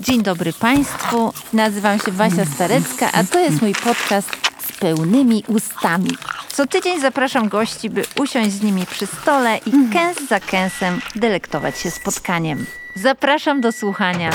[0.00, 1.32] Dzień dobry Państwu.
[1.52, 6.10] Nazywam się Wasia Starecka, a to jest mój podcast z pełnymi ustami.
[6.48, 11.78] Co tydzień zapraszam gości, by usiąść z nimi przy stole i kęs za kęsem delektować
[11.78, 12.66] się spotkaniem.
[12.96, 14.30] Zapraszam do słuchania.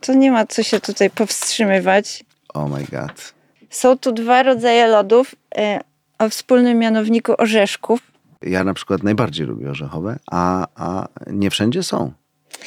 [0.00, 2.24] To nie ma co się tutaj powstrzymywać.
[2.54, 3.34] Oh my god.
[3.70, 5.80] Są tu dwa rodzaje lodów e,
[6.18, 8.00] o wspólnym mianowniku orzeszków.
[8.42, 12.12] Ja na przykład najbardziej lubię orzechowe, a, a nie wszędzie są.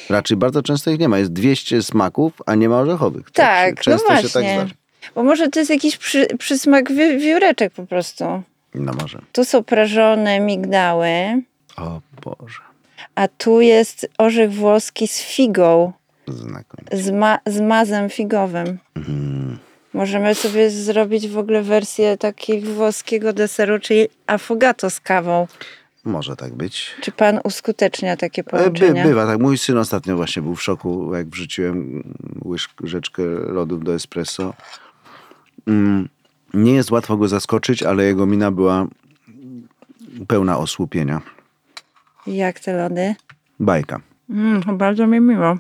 [0.09, 1.20] Raczej bardzo często ich nie ma.
[1.20, 3.32] Jest 200 smaków, a nie ma orzechowych.
[3.32, 4.30] Tak, się, no często właśnie.
[4.30, 4.73] się tak zdarza.
[5.16, 8.26] Bo może to jest jakiś przy, przysmak wi wióreczek po prostu.
[8.76, 9.22] No może.
[9.32, 11.10] Tu są prażone migdały,
[11.77, 12.60] O Boże.
[13.16, 15.94] a tu jest orzech włoski z figą,
[16.27, 16.98] Znakomicie.
[16.98, 18.77] z, ma z mazem figowym.
[18.96, 19.60] Mhm.
[19.94, 25.48] Możemy sobie zrobić w ogóle wersję takiego włoskiego deseru, czyli affogato z kawą.
[26.07, 26.95] Może tak być.
[27.02, 29.03] Czy pan uskutecznia takie E, By, połączenia?
[29.03, 29.39] bywa tak.
[29.39, 32.04] Mój syn ostatnio właśnie był w szoku, jak wrzuciłem
[32.45, 34.54] łyż- łyżeczkę lodów do espresso.
[35.67, 36.09] Mm,
[36.54, 38.87] Nie jest łatwo go zaskoczyć, ale jego mina była
[40.27, 41.21] pełna osłupienia.
[42.27, 43.15] Jak te lody?
[43.60, 43.99] Bajka.
[44.29, 45.57] Mm, to bardzo mi miło.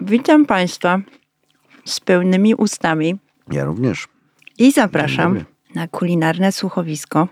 [0.00, 1.00] Witam Państwa
[1.84, 3.18] z pełnymi ustami
[3.52, 4.08] Ja również.
[4.58, 5.44] i zapraszam
[5.74, 7.28] na kulinarne słuchowisko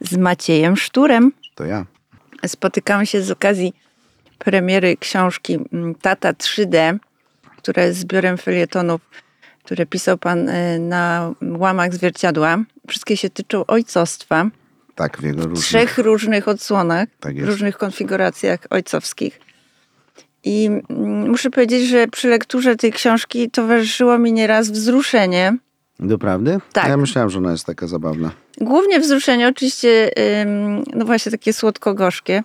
[0.00, 1.32] z Maciejem Szturem.
[1.56, 1.86] To ja.
[2.46, 3.74] Spotykamy się z okazji
[4.38, 6.98] premiery książki mm, Tata 3D,
[7.56, 9.00] która jest zbiorem felietonów,
[9.64, 12.58] które pisał Pan y, na łamach zwierciadła.
[12.88, 14.50] Wszystkie się tyczą ojcostwa.
[14.94, 15.64] Tak, w jego różnych...
[15.64, 19.40] trzech różnych odsłonach, Tak różnych konfiguracjach ojcowskich.
[20.44, 25.56] I mm, muszę powiedzieć, że przy lekturze tej książki towarzyszyło mi nieraz wzruszenie.
[26.00, 26.58] Doprawdy?
[26.72, 26.88] Tak.
[26.88, 28.30] Ja myślałem, że ona jest taka zabawna.
[28.60, 30.10] Głównie wzruszenie, oczywiście,
[30.94, 32.42] no właśnie takie słodko-gorzkie,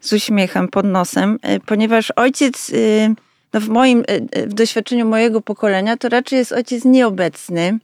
[0.00, 3.14] z uśmiechem pod nosem, y, ponieważ ojciec, y,
[3.52, 4.04] no w moim,
[4.36, 7.78] y, w doświadczeniu mojego pokolenia, to raczej jest ojciec nieobecny.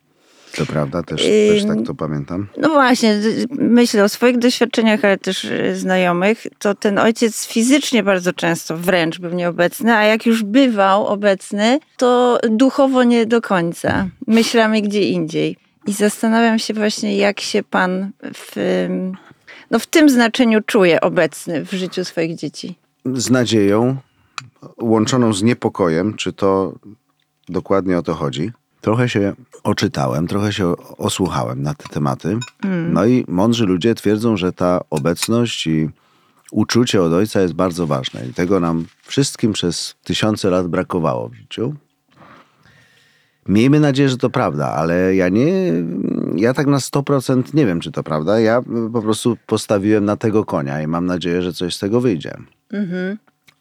[0.56, 2.48] To prawda, też, też tak to pamiętam.
[2.56, 3.20] No właśnie,
[3.50, 9.30] myślę o swoich doświadczeniach, ale też znajomych, to ten ojciec fizycznie bardzo często wręcz był
[9.30, 14.08] nieobecny, a jak już bywał obecny, to duchowo nie do końca.
[14.26, 15.56] Myślami gdzie indziej.
[15.86, 18.56] I zastanawiam się właśnie, jak się pan w,
[19.70, 22.78] no w tym znaczeniu czuje obecny w życiu swoich dzieci.
[23.14, 23.96] Z nadzieją,
[24.80, 26.72] łączoną z niepokojem, czy to
[27.48, 28.52] dokładnie o to chodzi.
[28.80, 32.38] Trochę się oczytałem, trochę się osłuchałem na te tematy.
[32.90, 35.88] No i mądrzy ludzie twierdzą, że ta obecność i
[36.50, 38.26] uczucie od ojca jest bardzo ważne.
[38.26, 41.74] I tego nam wszystkim przez tysiące lat brakowało w życiu.
[43.48, 45.72] Miejmy nadzieję, że to prawda, ale ja nie,
[46.36, 48.40] ja tak na 100% nie wiem, czy to prawda.
[48.40, 48.62] Ja
[48.92, 52.36] po prostu postawiłem na tego konia i mam nadzieję, że coś z tego wyjdzie.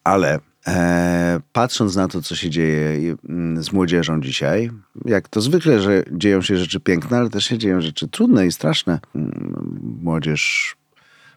[0.04, 4.70] Ale e, patrząc na to, co się dzieje mm, z młodzieżą dzisiaj,
[5.04, 8.52] jak to zwykle, że dzieją się rzeczy piękne, ale też się dzieją rzeczy trudne i
[8.52, 9.00] straszne.
[9.14, 10.76] Mm, Młodzież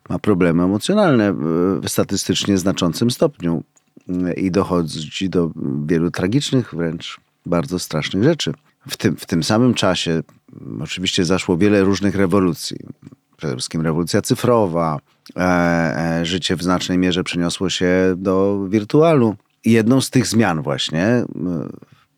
[0.10, 3.64] ma problemy emocjonalne w statystycznie znaczącym stopniu
[4.10, 5.52] Mm, i dochodzi do
[5.86, 8.54] wielu tragicznych, wręcz bardzo strasznych rzeczy.
[8.90, 12.78] W tym, w tym samym czasie mm, oczywiście zaszło wiele różnych rewolucji.
[13.38, 15.00] Przede wszystkim rewolucja cyfrowa,
[15.36, 19.36] e, e, życie w znacznej mierze przeniosło się do wirtualu.
[19.66, 21.70] Jedną z tych zmian właśnie m,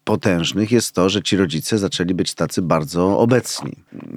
[0.04, 3.72] potężnych jest to, że ci rodzice zaczęli być tacy bardzo obecni.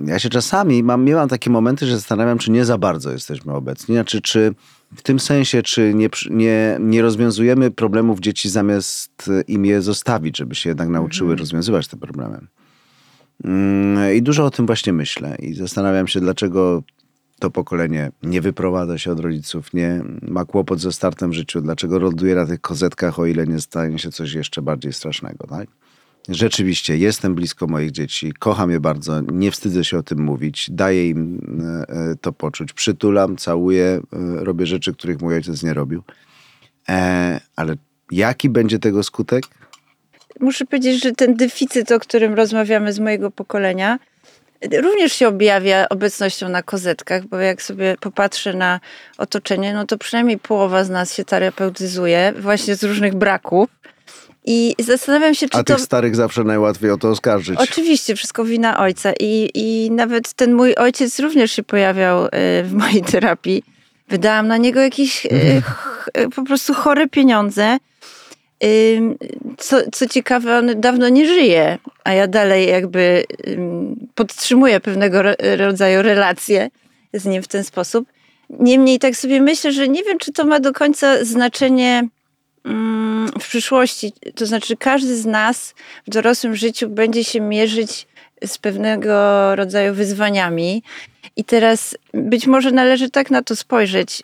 [0.06, 3.94] Ja się czasami mam, miałam takie momenty, że zastanawiam, czy nie za bardzo jesteśmy obecni,
[3.94, 4.54] znaczy czy
[4.96, 10.54] w tym sensie, czy nie, nie, nie rozwiązujemy problemów dzieci zamiast im je zostawić, żeby
[10.54, 12.46] się jednak nauczyły rozwiązywać te problemy.
[13.44, 16.82] Mm, I dużo o tym właśnie myślę i zastanawiam się, dlaczego
[17.38, 21.98] to pokolenie nie wyprowadza się od rodziców, nie ma kłopot ze startem w życiu, dlaczego
[21.98, 25.46] ląduje na tych kozetkach, o ile nie stanie się coś jeszcze bardziej strasznego.
[25.46, 25.68] Tak?
[26.28, 31.08] Rzeczywiście, jestem blisko moich dzieci, kocham je bardzo, nie wstydzę się o tym mówić, daję
[31.08, 36.02] im e, e, to poczuć, przytulam, całuję, e, robię rzeczy, których mój ojciec nie robił.
[37.56, 37.74] Ale
[38.10, 39.44] jaki będzie tego skutek?
[40.40, 43.98] Muszę powiedzieć, że ten deficyt, o którym rozmawiamy z mojego pokolenia,
[44.82, 48.80] również się objawia obecnością na kozetkach, bo jak sobie popatrzę na
[49.18, 53.70] otoczenie, no to przynajmniej połowa z nas się terapeutyzuje właśnie z różnych braków.
[54.44, 55.74] I zastanawiam się, czy A to...
[55.74, 57.58] tych starych zawsze najłatwiej o to oskarżyć.
[57.60, 59.12] Oczywiście, wszystko wina ojca.
[59.20, 62.28] I, I nawet ten mój ojciec również się pojawiał y,
[62.64, 63.62] w mojej terapii.
[64.08, 65.30] Wydałam na niego jakieś y,
[65.62, 67.78] ch, y, po prostu chore pieniądze.
[69.58, 75.34] Co, co ciekawe, on dawno nie żyje, a ja dalej jakby ym, podtrzymuję pewnego ro-
[75.56, 76.70] rodzaju relacje
[77.12, 78.08] z nim w ten sposób.
[78.50, 82.08] Niemniej tak sobie myślę, że nie wiem, czy to ma do końca znaczenie
[83.40, 85.74] w przyszłości, to znaczy każdy z nas
[86.06, 88.06] w dorosłym życiu będzie się mierzyć
[88.46, 90.82] z pewnego rodzaju wyzwaniami.
[91.36, 94.22] I teraz być może należy tak na to spojrzeć,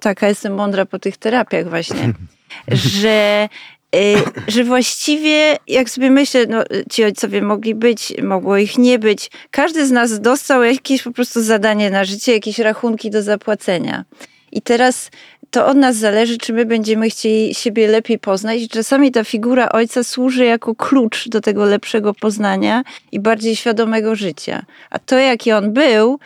[0.00, 2.12] taka jestem mądra po tych terapiach właśnie,
[3.02, 3.48] że
[3.96, 4.14] y,
[4.48, 9.30] że właściwie, jak sobie myślę, no, ci ojcowie mogli być, mogło ich nie być.
[9.50, 14.04] Każdy z nas dostał jakieś po prostu zadanie na życie, jakieś rachunki do zapłacenia.
[14.52, 15.10] I teraz
[15.50, 18.68] to od nas zależy, czy my będziemy chcieli siebie lepiej poznać.
[18.68, 22.82] Czasami ta figura ojca służy jako klucz do tego lepszego poznania
[23.12, 24.64] i bardziej świadomego życia.
[24.90, 26.18] A to, jaki on był,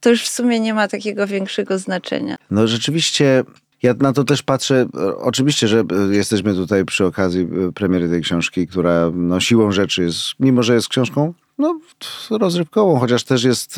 [0.00, 2.36] to już w sumie nie ma takiego większego znaczenia.
[2.50, 3.44] No rzeczywiście
[3.82, 4.86] ja na to też patrzę.
[5.18, 10.62] Oczywiście, że jesteśmy tutaj przy okazji premiery tej książki, która no, siłą rzeczy jest, mimo
[10.62, 11.80] że jest książką no,
[12.30, 13.74] rozrywkową, chociaż też jest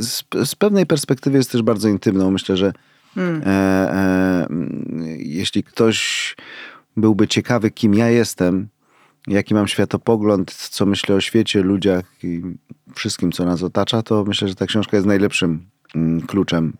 [0.00, 2.30] z, z pewnej perspektywy jest też bardzo intymną.
[2.30, 2.72] Myślę, że
[3.14, 3.42] Hmm.
[3.46, 4.46] E, e,
[5.18, 6.36] jeśli ktoś
[6.96, 8.68] byłby ciekawy, kim ja jestem,
[9.26, 12.42] jaki mam światopogląd, co myślę o świecie, ludziach i
[12.94, 16.72] wszystkim, co nas otacza, to myślę, że ta książka jest najlepszym mm, kluczem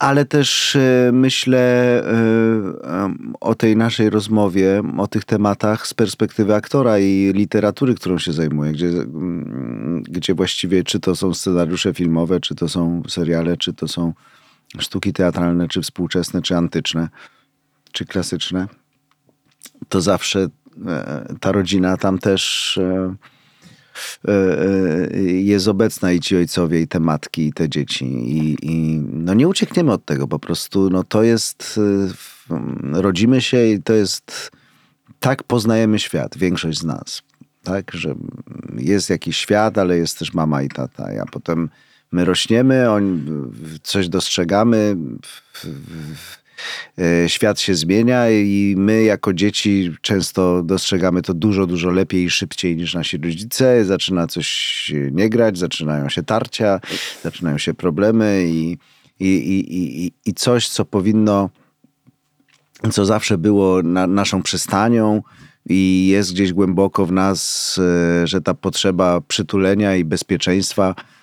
[0.00, 1.58] ale też e, myślę
[2.04, 8.32] e, o tej naszej rozmowie, o tych tematach z perspektywy aktora i literatury, którą się
[8.32, 13.74] zajmuję, gdzie, mm, gdzie właściwie czy to są scenariusze filmowe, czy to są seriale, czy
[13.74, 14.12] to są
[14.78, 17.08] sztuki teatralne, czy współczesne, czy antyczne,
[17.92, 18.68] czy klasyczne,
[19.88, 20.48] to zawsze
[20.86, 22.78] e, ta rodzina tam też
[25.24, 28.04] jest obecna i ci ojcowie, i te matki, i te dzieci.
[28.06, 30.90] I, i no nie uciekniemy od tego po prostu.
[30.90, 31.80] No to jest,
[32.50, 34.50] e, rodzimy się i to jest,
[35.20, 37.22] tak poznajemy świat, większość z nas.
[37.62, 38.14] Tak, że
[38.76, 41.68] jest jakiś świat, ale jest też mama i tata, a potem
[42.12, 43.24] my rośniemy, on,
[43.82, 44.96] coś dostrzegamy,
[45.64, 45.68] E,
[47.26, 52.76] świat się zmienia i my jako dzieci często dostrzegamy to dużo, dużo lepiej i szybciej
[52.76, 53.84] niż nasi rodzice.
[53.84, 56.80] Zaczyna coś nie grać, zaczynają się tarcia,
[57.22, 58.78] zaczynają się problemy i,
[59.20, 61.50] i, i, i, i coś, co powinno,
[62.92, 65.22] co zawsze było na, naszą przystanią,
[65.66, 67.80] i jest gdzieś głęboko w nas,
[68.22, 71.19] e, że ta potrzeba przytulenia i bezpieczeństwa e,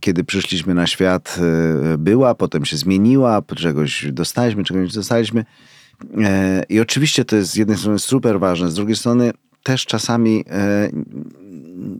[0.00, 1.38] kiedy przyszliśmy na świat,
[1.92, 5.44] e, była, potem się zmieniła, czegoś dostaliśmy, czegoś dostaliśmy.
[6.24, 9.30] E, I oczywiście to jest z jednej strony super ważne, z drugiej strony
[9.62, 10.44] też czasami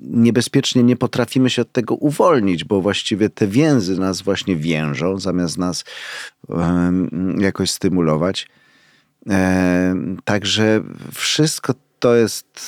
[0.02, 5.58] niebezpiecznie nie potrafimy się od tego uwolnić, bo właściwie te więzy nas właśnie więżą, zamiast
[5.58, 5.84] nas
[7.38, 8.48] jakoś stymulować.
[10.24, 10.80] Także
[11.12, 12.60] wszystko to jest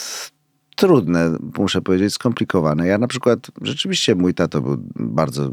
[0.80, 2.86] trudne, muszę powiedzieć, skomplikowane.
[2.86, 5.50] Ja na przykład, rzeczywiście mój tato był bardzo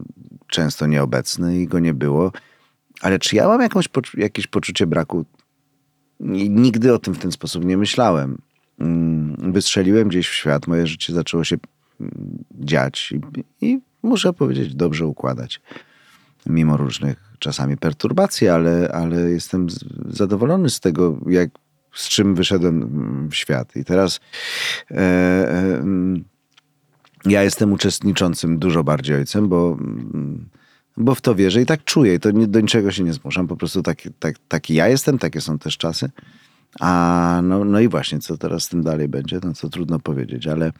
[0.47, 2.31] często nieobecny i go nie było,
[3.01, 5.25] ale czy ja mam jakąś, jakieś poczucie braku?
[6.49, 8.37] Nigdy o tym w ten sposób nie myślałem.
[8.79, 11.57] Mm, wystrzeliłem gdzieś w świat, moje życie zaczęło się
[12.01, 13.21] mm, dziać i,
[13.65, 15.61] i muszę powiedzieć, dobrze układać.
[16.45, 19.67] Mimo różnych czasami perturbacji, ale, ale jestem
[20.05, 21.49] zadowolony z tego, jak
[21.97, 23.75] z czym wyszedłem w świat.
[23.75, 24.19] I teraz
[24.91, 25.83] e, e,
[27.25, 29.77] ja jestem uczestniczącym dużo bardziej ojcem, bo,
[30.97, 32.13] bo w to wierzę i tak czuję.
[32.13, 33.47] I to nie, do niczego się nie zmuszam.
[33.47, 36.09] Po prostu taki, tak, taki ja jestem, takie są też czasy.
[36.79, 40.47] A no, no i właśnie, co teraz z tym dalej będzie, no to trudno powiedzieć,
[40.47, 40.71] ale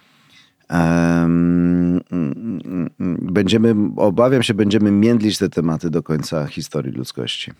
[3.22, 7.52] będziemy, obawiam się, będziemy międlić te tematy do końca historii ludzkości.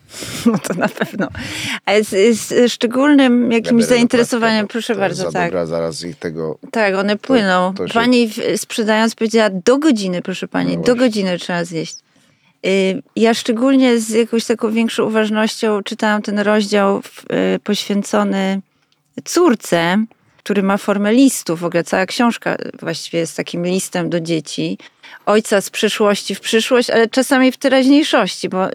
[0.46, 1.28] No to na pewno.
[1.86, 5.50] A z, z szczególnym jakimś ja zainteresowaniem, proszę bardzo, tak.
[5.50, 6.58] Dobra, zaraz ich tego...
[6.70, 7.74] Tak, one płyną.
[7.74, 7.94] To, to się...
[7.94, 11.96] Pani sprzedając powiedziała do godziny, proszę pani, no do godziny trzeba zjeść.
[12.66, 18.60] Y, ja szczególnie z jakąś taką większą uważnością czytałam ten rozdział y, poświęcony
[19.24, 20.04] córce,
[20.48, 21.56] który ma formę listu.
[21.56, 24.78] W ogóle cała książka właściwie jest takim listem do dzieci.
[25.26, 28.68] Ojca z przyszłości w przyszłość, ale czasami w teraźniejszości, bo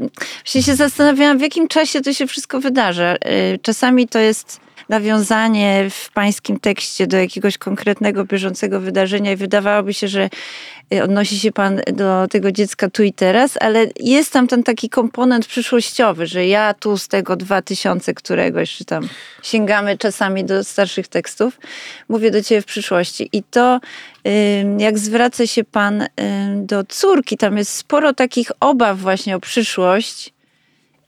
[0.44, 3.16] właśnie się zastanawiałam, w jakim czasie to się wszystko wydarza.
[3.16, 4.60] Y, czasami to jest
[4.94, 10.30] nawiązanie w pańskim tekście do jakiegoś konkretnego, bieżącego wydarzenia i wydawałoby się, że
[10.94, 14.90] y, odnosi się pan do tego dziecka tu i teraz, ale jest tam ten taki
[14.90, 19.10] komponent przyszłościowy, że ja tu z tego 2000 któregoś, czy tam
[19.44, 21.60] sięgamy czasami do starszych tekstów,
[22.10, 23.30] mówię do ciebie w przyszłości.
[23.32, 23.80] I to,
[24.78, 26.08] jak zwraca się pan
[26.56, 30.34] do córki, tam jest sporo takich obaw właśnie o przyszłość,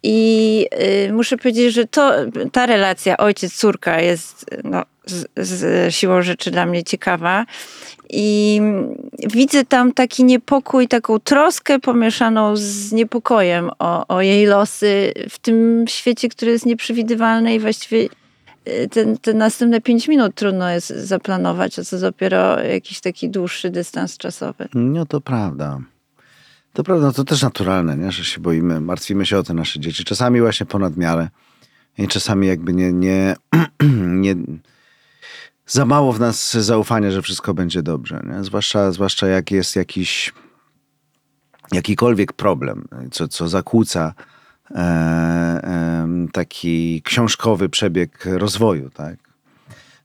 [0.07, 0.67] I
[1.07, 2.13] y, muszę powiedzieć, że to,
[2.51, 7.45] ta relacja ojciec-córka jest no, z, z siłą rzeczy dla mnie ciekawa.
[8.09, 8.61] I
[9.33, 15.85] widzę tam taki niepokój, taką troskę pomieszaną z niepokojem o, o jej losy w tym
[15.87, 18.07] świecie, który jest nieprzewidywalny i właściwie
[18.67, 23.69] y, te, te następne pięć minut trudno jest zaplanować, a co dopiero jakiś taki dłuższy
[23.69, 24.67] dystans czasowy.
[24.73, 25.79] No to prawda.
[26.75, 28.11] To prawda, to też naturalne, nie?
[28.11, 30.03] że się boimy, martwimy się o te nasze dzieci.
[30.03, 31.29] Czasami właśnie ponad miarę.
[31.97, 33.35] I czasami jakby nie, nie,
[34.23, 34.35] nie
[35.67, 38.21] za mało w nas zaufania, że wszystko będzie dobrze.
[38.23, 38.43] Nie?
[38.43, 40.33] Zwłaszcza, zwłaszcza jak jest jakiś
[41.71, 44.13] jakikolwiek problem, co, co zakłóca
[44.71, 49.15] e, e, taki książkowy przebieg rozwoju, tak?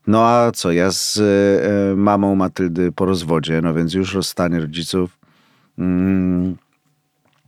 [0.07, 5.20] No a co, ja z e, mamą Matyldy po rozwodzie, no więc już rozstanie rodziców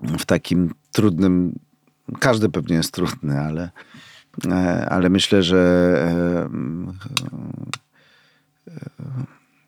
[0.01, 1.59] w takim trudnym,
[2.19, 3.69] każdy pewnie jest trudny, ale,
[4.47, 5.59] e, ale myślę, że
[6.07, 6.49] e,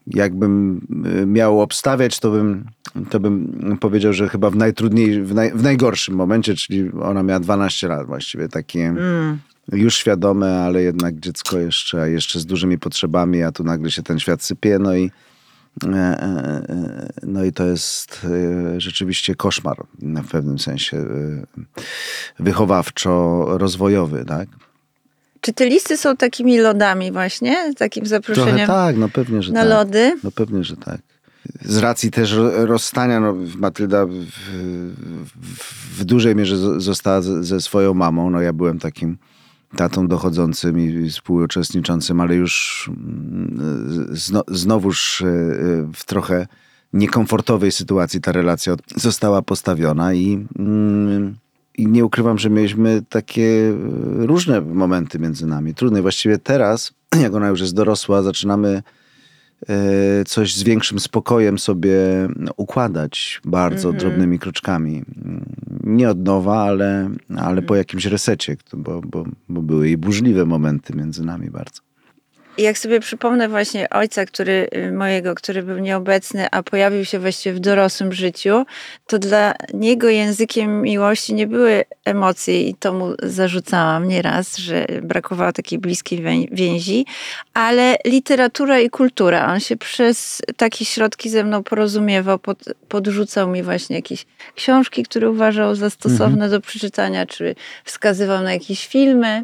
[0.08, 0.82] jakbym
[1.22, 2.66] e, miał obstawiać, to bym,
[3.10, 7.40] to bym powiedział, że chyba w, najtrudniej, w, naj, w najgorszym momencie, czyli ona miała
[7.40, 9.40] 12 lat właściwie, takie mm.
[9.72, 14.20] już świadome, ale jednak dziecko jeszcze, jeszcze z dużymi potrzebami, a tu nagle się ten
[14.20, 15.12] świat sypie, no i
[17.24, 18.28] no i to jest
[18.78, 21.06] rzeczywiście koszmar w pewnym sensie
[22.40, 24.50] wychowawczo-rozwojowy, tak?
[25.42, 27.74] Czy te listy są takimi lodami właśnie?
[27.78, 29.70] Takim zaproszeniem Trochę tak, no pewnie, że na tak.
[29.70, 30.18] lody?
[30.24, 31.02] No pewnie, że tak.
[31.62, 38.30] Z racji też rozstania, no, Matylda w, w, w dużej mierze została ze swoją mamą.
[38.30, 39.18] No ja byłem takim
[39.78, 45.26] tatą dochodzącym i współuczestniczącym, ale już mm, zno, znowuż e,
[45.94, 46.48] w trochę
[46.94, 51.36] niekomfortowej sytuacji ta relacja została postawiona i mm,
[51.78, 53.74] i nie ukrywam, że mieliśmy takie e,
[54.26, 55.76] różne momenty między nami.
[55.76, 56.02] Trudne.
[56.02, 56.94] Właściwie teraz,
[57.24, 58.84] jak ona już jest dorosła, zaczynamy
[60.28, 61.98] coś z większym spokojem sobie
[62.58, 64.04] układać bardzo mm -hmm.
[64.04, 65.04] drobnymi kroczkami.
[65.84, 70.96] Nie od nowa, ale, ale po jakimś resecie, bo, bo, bo były i burzliwe momenty
[70.96, 71.82] między nami bardzo.
[72.58, 77.20] I jak sobie przypomnę właśnie ojca, który y, mojego, który był nieobecny, a pojawił się
[77.20, 78.66] właściwie w dorosłym życiu,
[79.08, 85.52] to dla niego językiem miłości nie były emocje i to mu zarzucałam nieraz, że brakowało
[85.52, 87.06] takiej bliskiej więzi,
[87.54, 89.54] ale literatura i kultura.
[89.54, 95.30] On się przez takie środki ze mną porozumiewał, pod, podrzucał mi właśnie jakieś książki, które
[95.30, 96.52] uważał za stosowne mhm.
[96.52, 99.44] do przeczytania, czy wskazywał na jakieś filmy.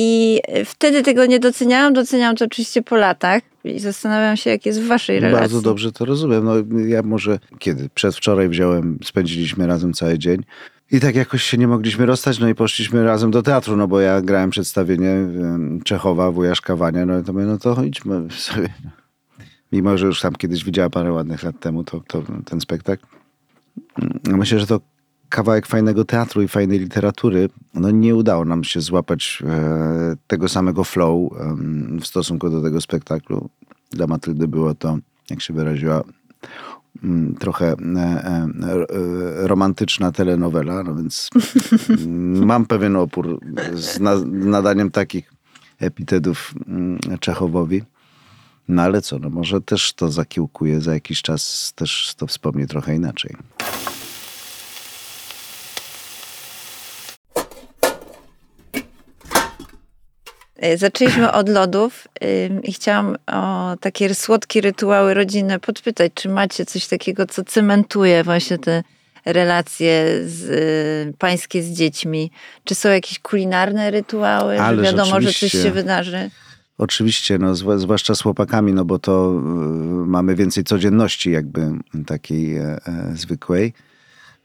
[0.00, 4.80] I wtedy tego nie doceniałam, doceniałam to oczywiście po latach i zastanawiam się, jak jest
[4.80, 5.40] w waszej relacji.
[5.40, 6.44] Bardzo dobrze to rozumiem.
[6.44, 6.54] No,
[6.86, 7.88] ja może kiedy?
[7.94, 10.44] Przedwczoraj wziąłem, spędziliśmy razem cały dzień.
[10.90, 14.00] I tak jakoś się nie mogliśmy rozstać, no i poszliśmy razem do teatru, no bo
[14.00, 15.16] ja grałem przedstawienie
[15.84, 18.68] Czechowa, Wujaszka Wania, no to mówię, no to chodźmy sobie.
[19.72, 23.06] Mimo, że już tam kiedyś widziała parę ładnych lat temu to, to ten spektakl.
[24.28, 24.80] Myślę, że to
[25.28, 30.84] kawałek fajnego teatru i fajnej literatury, no nie udało nam się złapać e, tego samego
[30.84, 31.56] flow e,
[32.00, 33.48] w stosunku do tego spektaklu.
[33.90, 34.98] Dla Matyldy było to,
[35.30, 36.02] jak się wyraziła,
[37.02, 38.46] m, trochę e, e
[39.46, 41.30] romantyczna telenowela, no więc
[42.50, 43.40] mam pewien opór
[43.74, 45.32] z na, nadaniem takich
[45.80, 46.54] epitetów
[47.20, 47.82] Czechowowi.
[48.68, 52.94] No ale co, no może też to zakiełkuje, za jakiś czas też to wspomni trochę
[52.94, 53.36] inaczej.
[60.76, 62.08] Zaczęliśmy od lodów
[62.62, 68.58] i chciałam o takie słodkie rytuały rodzinne podpytać, czy macie coś takiego, co cementuje właśnie
[68.58, 68.82] te
[69.24, 72.30] relacje z, y, pańskie z dziećmi?
[72.64, 76.30] Czy są jakieś kulinarne rytuały, że wiadomo, że coś się wydarzy?
[76.78, 81.70] Oczywiście, no, zwłaszcza z chłopakami, no bo to y, mamy więcej codzienności jakby
[82.06, 83.72] takiej e, e, zwykłej.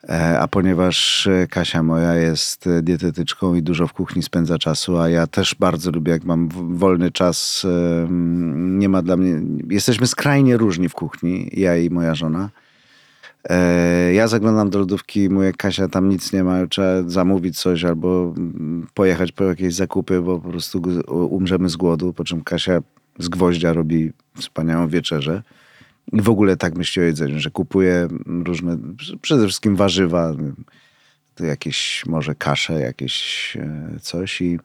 [0.09, 4.97] E, a ponieważ e, Kasia moja jest e, dietetyczką i dużo w kuchni spędza czasu,
[4.97, 7.67] a ja też bardzo lubię, jak mam wolny czas,
[8.53, 9.41] nie ma dla mnie.
[9.69, 12.49] Jesteśmy skrajnie różni w kuchni, ja i moja żona.
[14.13, 18.87] Ja zaglądam do lodówki, mówię, Kasia, tam nic nie ma, trzeba zamówić coś albo mm,
[18.93, 22.13] pojechać po jakieś zakupy, bo po prostu umrzemy z głodu.
[22.13, 22.81] Po czym Kasia
[23.19, 25.43] z gwoździa robi wspaniałą wieczerzę.
[26.13, 28.77] W ogóle tak myśli o jedzeniu, że kupuje różne,
[29.21, 30.33] przede wszystkim warzywa,
[31.39, 34.59] jakieś może kasze, jakieś e, coś i,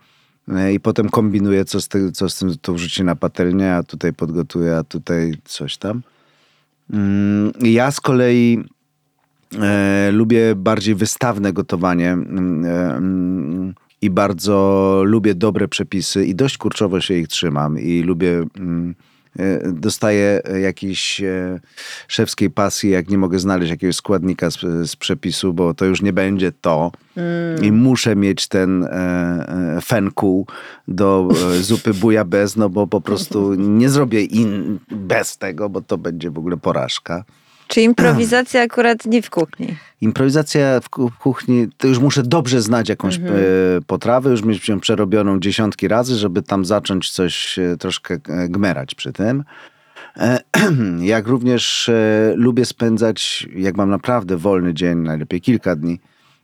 [0.49, 4.13] e, i potem kombinuje, co z, co z tym to wrzuci na patelnię, a tutaj
[4.13, 6.03] podgotuje, a tutaj coś tam.
[6.91, 8.65] Mm, ja z kolei
[9.55, 16.59] E, lubię bardziej wystawne gotowanie mm, e, mm, i bardzo lubię dobre przepisy i dość
[16.59, 18.47] kurczowo się ich trzymam i lubię e,
[19.73, 21.61] dostaję jakiejś e,
[22.09, 24.59] szewskiej pasji, jak nie mogę znaleźć jakiegoś składnika z,
[24.91, 26.93] z przepisu, bo to już nie będzie to
[27.63, 28.89] i muszę mieć ten e,
[29.89, 30.45] e,
[30.89, 35.81] do e, zupy buja bez, no bo po prostu nie zrobię in, bez tego, bo
[35.81, 37.25] to będzie w ogóle porażka.
[37.69, 39.77] Czy improwizacja akurat nie w kuchni?
[40.01, 43.21] Improwizacja w ku- w kuchni, to już muszę dobrze znać jakąś e,
[43.87, 48.95] potrawę, już mieć ją przerobioną dziesiątki razy, żeby tam zacząć coś e, troszkę e, gmerać
[48.95, 49.45] przy tym.
[51.01, 51.91] Jak również
[52.35, 56.01] lubię spędzać, jak mam naprawdę wolny dzień, najlepiej kilka dni,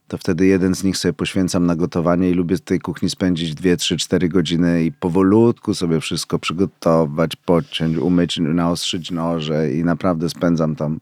[0.08, 3.54] to wtedy jeden z nich sobie poświęcam na gotowanie i lubię w tej kuchni spędzić
[3.54, 10.30] 2, 3, 4 godziny i powolutku sobie wszystko przygotować, podciąć, umyć, naostrzyć noże i naprawdę
[10.30, 11.00] spędzam tam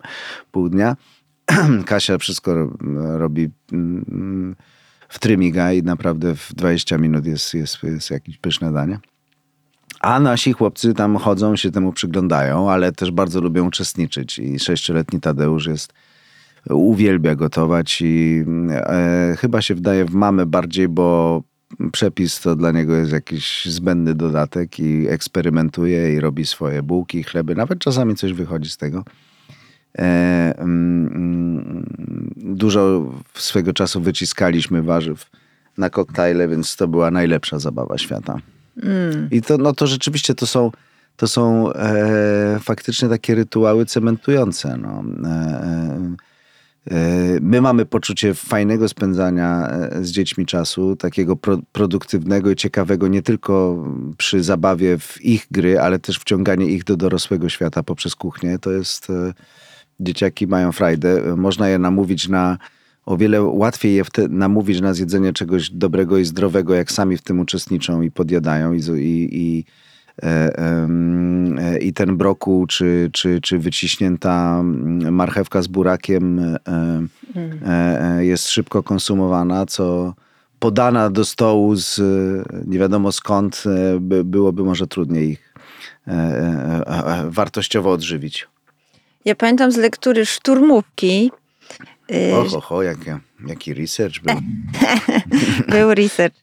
[0.53, 0.97] pół dnia.
[1.87, 2.77] Kasia wszystko ro-
[3.19, 4.57] robi mm,
[5.09, 8.99] w trymiga i naprawdę w 20 minut jest, jest, jest jakieś pyszne danie.
[10.01, 14.39] A nasi chłopcy tam chodzą, się temu przyglądają, ale też bardzo lubią uczestniczyć.
[14.39, 15.93] I sześcioletni Tadeusz jest,
[16.71, 21.43] uwielbia gotować i e, chyba się wdaje w mamę bardziej, bo
[21.93, 27.55] przepis to dla niego jest jakiś zbędny dodatek i eksperymentuje i robi swoje bułki, chleby.
[27.55, 29.05] Nawet czasami coś wychodzi z tego.
[29.99, 30.03] E,
[30.59, 31.87] mm, mm,
[32.37, 35.31] dużo swego czasu wyciskaliśmy warzyw
[35.79, 38.39] na koktajle, więc to była najlepsza zabawa świata.
[39.31, 40.71] I to, no to rzeczywiście to są,
[41.17, 44.77] to są e, faktycznie takie rytuały cementujące.
[44.77, 45.05] No.
[45.25, 46.17] E, e,
[47.41, 53.23] my mamy poczucie fajnego spędzania e, z dziećmi czasu, takiego pro, produktywnego i ciekawego, nie
[53.23, 53.85] tylko
[54.17, 58.59] przy zabawie w ich gry, ale też wciąganie ich do dorosłego świata poprzez kuchnię.
[58.59, 59.11] To jest.
[59.11, 59.33] E,
[60.01, 61.37] dzieciaki mają frajdę.
[61.37, 62.59] Można je namówić na.
[63.07, 67.23] O wiele łatwiej je wte, namówić na zjedzenie czegoś dobrego i zdrowego, jak sami w
[67.23, 68.73] tym uczestniczą i podjadają.
[68.73, 69.92] I, i, i, e, e,
[71.81, 78.49] i ten brokuł, czy, czy, czy wyciśnięta mm, marchewka z burakiem e, e, e, jest
[78.49, 80.15] szybko konsumowana, co
[80.59, 82.03] podana do stołu z e,
[82.67, 85.55] nie wiadomo skąd, e, by, byłoby może trudniej ich
[86.09, 88.49] e, e, e, wartościowo odżywić.
[89.25, 91.31] Ja pamiętam z lektury szturmówki,
[92.33, 92.99] Oho, ho, jak,
[93.47, 94.37] jaki research był.
[95.77, 96.37] był research,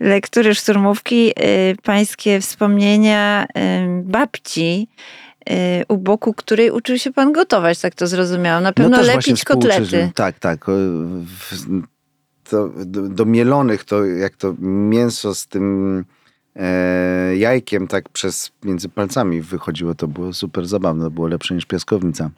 [0.00, 4.88] lektury szturmówki, y, pańskie wspomnienia y, babci,
[5.50, 5.54] y,
[5.88, 8.62] u boku której uczył się pan gotować, tak to zrozumiałam.
[8.62, 10.10] Na pewno No lepić kotlety.
[10.14, 10.66] Tak, tak.
[12.50, 16.04] To, do, do mielonych to jak to mięso z tym
[16.56, 21.64] e, jajkiem tak przez między palcami wychodziło, to było super zabawne, to było lepsze niż
[21.66, 22.30] piaskownica.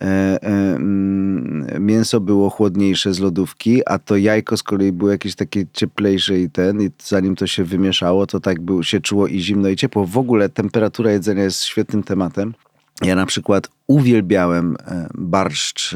[0.00, 0.06] E,
[0.42, 5.66] e, mm, mięso było chłodniejsze z lodówki, a to jajko z kolei było jakieś takie
[5.72, 9.68] cieplejsze i ten, i zanim to się wymieszało, to tak był, się czuło i zimno
[9.68, 10.06] i ciepło.
[10.06, 12.54] W ogóle temperatura jedzenia jest świetnym tematem.
[13.02, 15.94] Ja na przykład uwielbiałem e, barszcz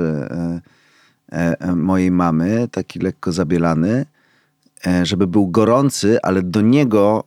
[1.76, 4.06] mojej mamy, taki lekko zabielany,
[5.02, 7.24] żeby był gorący, ale do niego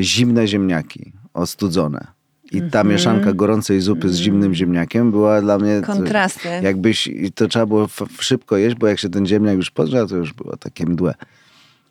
[0.00, 2.13] zimne ziemniaki, ostudzone.
[2.54, 5.80] I ta mieszanka gorącej zupy z zimnym ziemniakiem była dla mnie...
[5.80, 6.48] to- Kontrasty.
[6.62, 7.88] Jakbyś, i to trzeba było
[8.18, 11.14] szybko jeść, bo jak się ten ziemniak już podgrzał, to już było takie mdłe.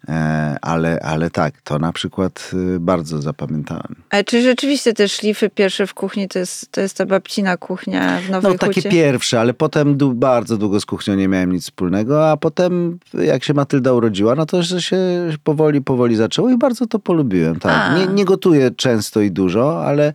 [0.09, 3.95] E, ale, ale tak, to na przykład y, bardzo zapamiętałem.
[4.09, 8.19] Ale czy rzeczywiście te szlify pierwsze w kuchni to jest, to jest ta babcina kuchnia
[8.27, 8.89] w Nowej No takie Hucie?
[8.89, 13.53] pierwsze, ale potem bardzo długo z kuchnią nie miałem nic wspólnego, a potem jak się
[13.53, 14.97] Matylda urodziła, no to się
[15.43, 17.59] powoli, powoli zaczęło i bardzo to polubiłem.
[17.59, 17.71] Tak.
[17.91, 17.97] A.
[17.97, 20.13] Nie, nie gotuję często i dużo, ale,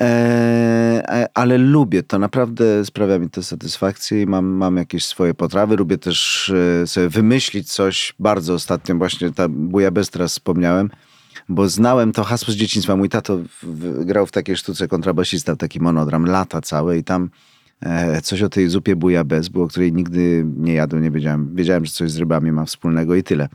[0.00, 0.04] e,
[1.08, 2.18] e, ale lubię to.
[2.18, 5.76] Naprawdę sprawia mi to satysfakcję i mam, mam jakieś swoje potrawy.
[5.76, 6.50] Lubię też
[6.82, 8.14] e, sobie wymyślić coś.
[8.18, 10.90] Bardzo ostatnio właśnie ta bujabez teraz wspomniałem,
[11.48, 12.96] bo znałem to hasło z dzieciństwa.
[12.96, 13.38] Mój tato
[14.04, 17.30] grał w takiej sztuce kontrabasista, w taki monodram, lata całe i tam
[18.22, 21.56] coś o tej zupie bujabez było, której nigdy nie jadłem, nie wiedziałem.
[21.56, 23.48] Wiedziałem, że coś z rybami ma wspólnego i tyle.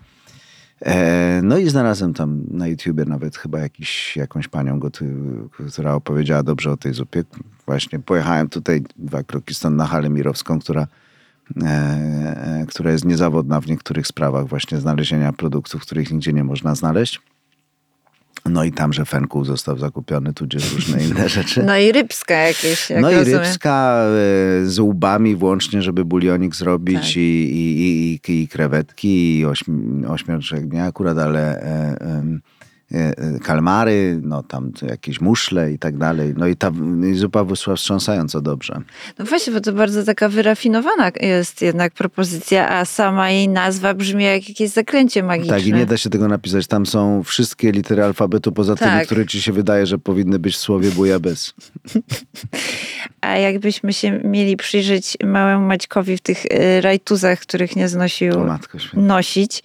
[0.82, 4.80] E, no i znalazłem tam na YouTubie nawet chyba jakiś, jakąś panią,
[5.72, 7.24] która opowiedziała dobrze o tej zupie.
[7.66, 10.88] Właśnie pojechałem tutaj dwa kroki stąd na halę mirowską, która,
[11.64, 16.76] e, e, która jest niezawodna w niektórych sprawach właśnie znalezienia produktów, których nigdzie nie można
[16.76, 17.22] znaleźć.
[18.50, 21.64] No i tam, że fenkuł został zakupiony, tudzież różne inne rzeczy.
[21.64, 23.40] No i rybska jakieś, jak No i rozumiem.
[23.42, 27.16] rybska e, z łbami włącznie, żeby bulionik zrobić Tak.
[27.18, 32.24] i, i, i, i krewetki i ośm, ośmiorczek nie akurat, ale e,
[33.44, 36.34] kalmary, no tam jakieś muszle i tak dalej.
[36.38, 36.72] No i ta
[37.12, 38.82] i zupa wyszła wstrząsająco dobrze.
[39.20, 44.24] No właśnie, bo to bardzo taka wyrafinowana jest jednak propozycja, a sama jej nazwa brzmi
[44.24, 45.58] jak jakieś zaklęcie magiczne.
[45.58, 46.68] Tak, i nie da się tego napisać.
[46.68, 49.06] Tam są wszystkie litery alfabetu poza tymi, Tak.
[49.06, 51.54] które ci się wydaje, że powinny być w słowie bujabes.
[53.22, 58.34] A jakbyśmy się mieli przyjrzeć małemu Maćkowi w tych y, rajtuzach, których nie znosił
[58.94, 59.64] nosić,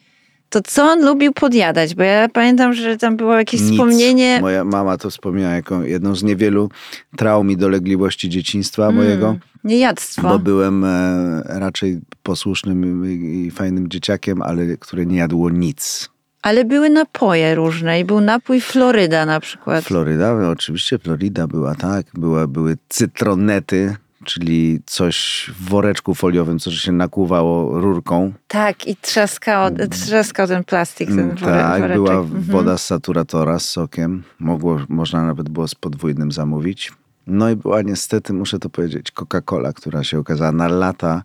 [0.51, 1.95] to co on lubił podjadać?
[1.95, 3.71] Bo ja pamiętam, że tam było jakieś Nic.
[3.71, 4.39] wspomnienie...
[4.41, 6.71] Moja mama to wspomniała jako jedną z niewielu
[7.17, 8.97] traum i dolegliwości dzieciństwa Mm.
[8.97, 9.37] mojego.
[9.65, 10.23] Niejadztwo.
[10.29, 13.07] Bo byłem e, raczej posłusznym
[13.47, 16.11] i fajnym dzieciakiem, ale które nie jadło nic.
[16.43, 19.85] Ale były napoje różne i był napój Floryda na przykład.
[19.85, 22.07] Floryda, oczywiście Florida była, tak.
[22.15, 28.33] Była, były cytronety, czyli coś w woreczku foliowym, co się nakłuwało rurką.
[28.49, 31.93] tak, i trzaskał, trzaskał ten plastik, ten Mm, tak, woreczek.
[31.97, 32.43] była Mhm.
[32.43, 34.23] woda z saturatora z sokiem.
[34.39, 36.93] Mogło, można nawet było z podwójnym zamówić.
[37.27, 41.23] No i była niestety, muszę to powiedzieć, Coca-Cola, która się okazała na lata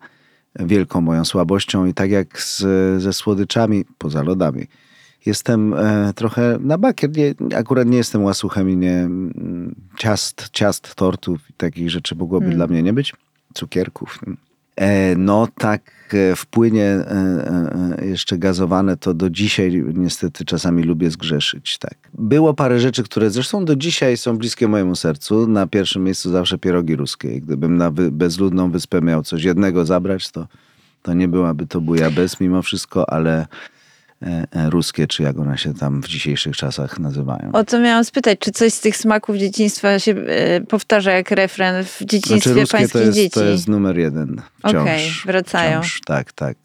[0.59, 2.57] wielką moją słabością i tak jak z,
[3.01, 4.67] ze słodyczami, poza lodami,
[5.25, 7.09] jestem e, trochę na bakier.
[7.17, 12.45] Nie, akurat nie jestem łasuchem i nie mm, ciast, ciast, tortów i takich rzeczy mogłoby
[12.45, 12.57] Hmm.
[12.57, 13.13] dla mnie nie być.
[13.53, 14.19] Cukierków.
[14.75, 15.81] E, no tak
[16.13, 21.77] e, wpłynie e, e, e, jeszcze gazowane, to do dzisiaj niestety czasami lubię zgrzeszyć.
[21.77, 21.97] Tak.
[22.13, 25.47] Było parę rzeczy, które zresztą do dzisiaj są bliskie mojemu sercu.
[25.47, 27.41] Na pierwszym miejscu zawsze pierogi ruskie.
[27.41, 30.47] Gdybym na wy, bezludną wyspę miał coś jednego zabrać, to,
[31.01, 33.47] to nie byłaby to buja bez mimo wszystko, ale
[34.69, 37.49] ruskie, czy jak one się tam w dzisiejszych czasach nazywają.
[37.53, 41.85] O to miałam spytać, czy coś z tych smaków dzieciństwa się e, powtarza jak refren
[41.85, 43.29] w dzieciństwie Znaczy, pańskich to jest, dzieci?
[43.29, 44.41] to jest numer jeden.
[44.63, 45.81] Okej, wracają.
[45.81, 46.57] Wciąż, tak, tak.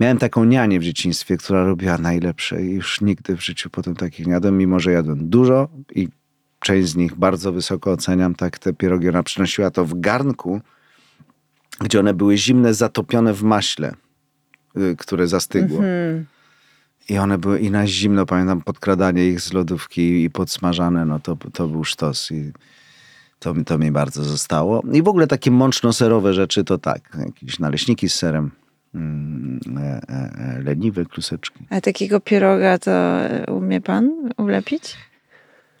[0.00, 4.26] Miałem taką nianię w dzieciństwie, która robiła najlepsze i już nigdy w życiu potem takich
[4.26, 6.08] nie jadłem, mimo że jadłem dużo i
[6.60, 8.34] część z nich bardzo wysoko oceniam.
[8.34, 10.60] Tak, te pierogi ona przynosiła to w garnku,
[11.80, 13.94] gdzie one były zimne, zatopione w maśle,
[14.76, 15.78] y, które zastygło.
[15.78, 16.26] Mhm.
[17.08, 21.36] I one były i na zimno, pamiętam podkradanie ich z lodówki i podsmażane, no to,
[21.52, 22.52] to był sztos i
[23.38, 24.82] to, to mi bardzo zostało.
[24.92, 28.50] I w ogóle takie mączno-serowe rzeczy to tak, jakieś naleśniki z serem,
[28.94, 31.64] mm, e, e, e, leniwe kluseczki.
[31.70, 32.90] A takiego pieroga to
[33.48, 34.96] umie pan ulepić?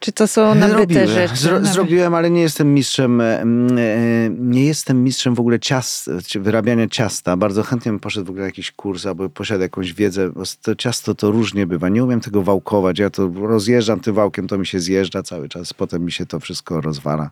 [0.00, 1.36] Czy to są nabyte Zrobiłem, rzeczy?
[1.36, 6.88] Zro, zrobiłem, ale nie jestem mistrzem, e, mm, nie jestem mistrzem w ogóle ciast, wyrabiania
[6.88, 7.36] ciasta.
[7.36, 10.74] Bardzo chętnie bym poszedł w ogóle na jakiś kurs albo posiadł jakąś wiedzę, bo to
[10.74, 11.88] ciasto to różnie bywa.
[11.88, 12.98] Nie umiem tego wałkować.
[12.98, 16.40] Ja to rozjeżdżam tym wałkiem, to mi się zjeżdża cały czas, potem mi się to
[16.40, 17.30] wszystko rozwala.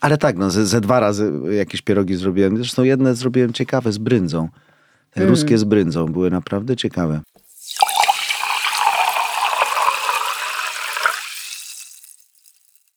[0.00, 2.56] Ale tak, no, ze, ze dwa razy jakieś pierogi zrobiłem.
[2.56, 4.48] Zresztą jedne zrobiłem ciekawe z bryndzą.
[5.10, 7.20] Te ruskie z bryndzą były naprawdę ciekawe.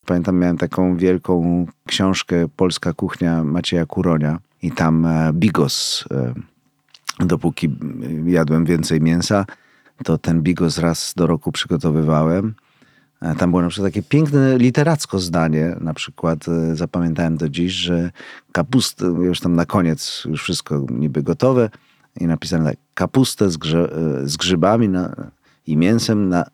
[0.06, 6.34] Pamiętam, miałem taką wielką książkę Polska kuchnia Macieja Kuronia i tam e, bigos, e,
[7.26, 9.46] dopóki e, jadłem więcej mięsa,
[10.04, 12.54] to ten bigos raz do roku przygotowywałem.
[13.38, 18.12] Tam było na przykład takie piękne literacko zdanie, na przykład zapamiętałem do dziś, że
[18.52, 21.70] kapustę, już tam na koniec, już wszystko niby gotowe
[22.20, 23.90] i napisane tak, kapustę z, grze,
[24.24, 25.16] z grzybami na,
[25.68, 26.46] i mięsem na,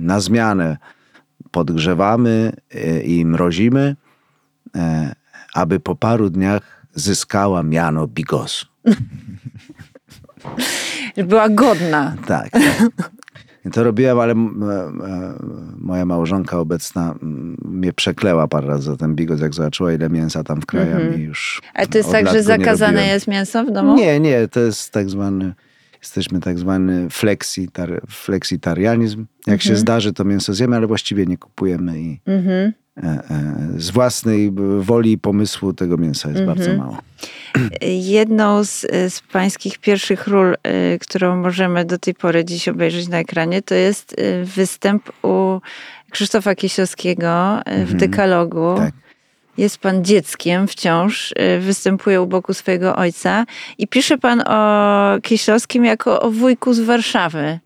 [0.00, 0.76] na zmianę
[1.54, 3.96] podgrzewamy e, i mrozimy,
[4.76, 5.14] e,
[5.54, 8.66] aby po paru dniach zyskała miano bigosu.
[11.28, 12.16] Była godna.
[12.26, 12.50] Tak.
[12.50, 13.10] tak.
[13.72, 14.36] To robiłem, ale e,
[15.78, 17.14] moja małżonka obecna
[17.64, 21.62] mnie przekleła parę razy za ten bigos, jak zobaczyła ile mięsa tam wkrajam i już
[21.74, 23.96] Ale to jest tak, że zakazane jest mięso w domu?
[23.96, 25.54] Nie, nie, to jest tak zwany,
[26.04, 29.26] jesteśmy tak zwany flexitar, fleksitarianizm.
[29.46, 32.72] Jak się zdarzy, to mięso zjemy, ale właściwie nie kupujemy i Mhm.
[32.96, 36.98] e, e, z własnej woli i pomysłu tego mięsa jest bardzo mało.
[37.90, 40.56] Jedną z, z pańskich pierwszych ról,
[41.00, 45.60] którą możemy do tej pory dziś obejrzeć na ekranie, to jest występ u
[46.10, 48.74] Krzysztofa Kieślowskiego y, w Dekalogu.
[48.76, 48.94] Tak.
[49.58, 53.46] Jest pan dzieckiem wciąż, y, występuje u boku swojego ojca
[53.78, 57.58] i pisze pan o Kieślowskim jako o wujku z Warszawy.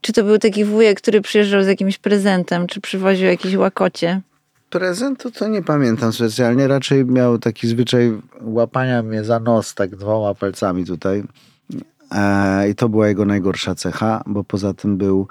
[0.00, 4.20] Czy to był taki wujek, który przyjeżdżał z jakimś prezentem, czy przywoził jakieś łakocie?
[4.70, 6.68] Prezentu to nie pamiętam specjalnie.
[6.68, 11.22] Raczej miał taki zwyczaj łapania mnie za nos tak dwoma palcami tutaj.
[12.12, 15.28] E, I to była jego najgorsza cecha, bo poza tym był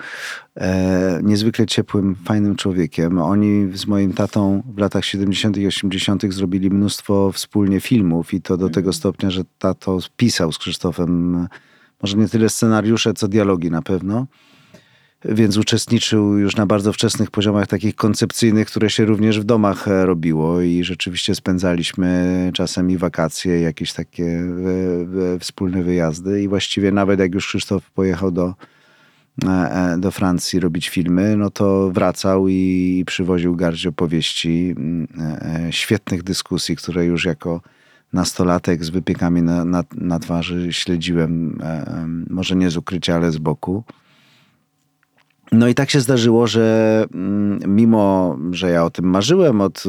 [0.55, 3.17] e, niezwykle ciepłym, fajnym człowiekiem.
[3.17, 5.57] Oni z moim tatą w latach 70.
[5.57, 6.33] i 80.
[6.33, 11.47] zrobili mnóstwo wspólnie filmów i to do tego stopnia, że tato pisał z Krzysztofem
[12.01, 14.27] może nie tyle scenariusze, co dialogi na pewno.
[15.25, 20.05] Więc uczestniczył już na bardzo wczesnych poziomach takich koncepcyjnych, które się również w domach e,
[20.05, 26.91] robiło i rzeczywiście spędzaliśmy czasem i wakacje, jakieś takie e, e, wspólne wyjazdy i właściwie
[26.91, 28.53] nawet jak już Krzysztof pojechał do,
[29.97, 35.07] do Francji robić filmy, no to wracał i przywoził garść opowieści, mm,
[35.71, 37.61] świetnych dyskusji, które już jako
[38.13, 41.61] nastolatek z wypiekami na, na, na twarzy śledziłem,
[42.29, 43.83] może nie z ukrycia, ale z boku.
[45.51, 49.83] No i tak się zdarzyło, że mm, mimo, że ja o tym marzyłem od,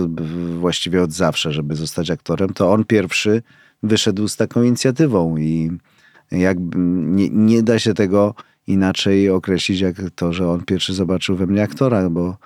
[0.60, 3.42] właściwie od zawsze, żeby zostać aktorem, to on pierwszy
[3.82, 5.70] wyszedł z taką inicjatywą i
[6.30, 8.34] jakby nie, nie da się tego
[8.66, 12.36] inaczej określić, jak to, że on pierwszy zobaczył we mnie aktora, bo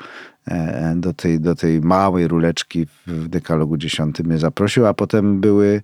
[0.48, 5.82] e, do tej, do tej małej ruleczki w dekalogu dziesiątym mnie zaprosił, a potem były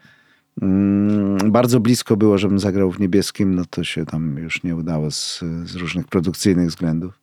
[0.61, 5.11] Mm, bardzo blisko było, żebym zagrał w niebieskim, no to się tam już nie udało
[5.11, 7.21] z, z różnych produkcyjnych względów.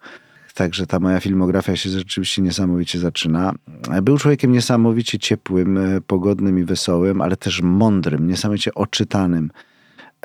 [0.54, 3.54] Także ta moja filmografia się rzeczywiście niesamowicie zaczyna.
[4.02, 9.52] Był człowiekiem niesamowicie ciepłym, e, pogodnym i wesołym, ale też mądrym, niesamowicie oczytanym.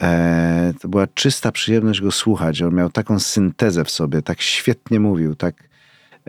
[0.00, 2.62] E, to była czysta przyjemność go słuchać.
[2.62, 5.54] On miał taką syntezę w sobie, tak świetnie mówił, tak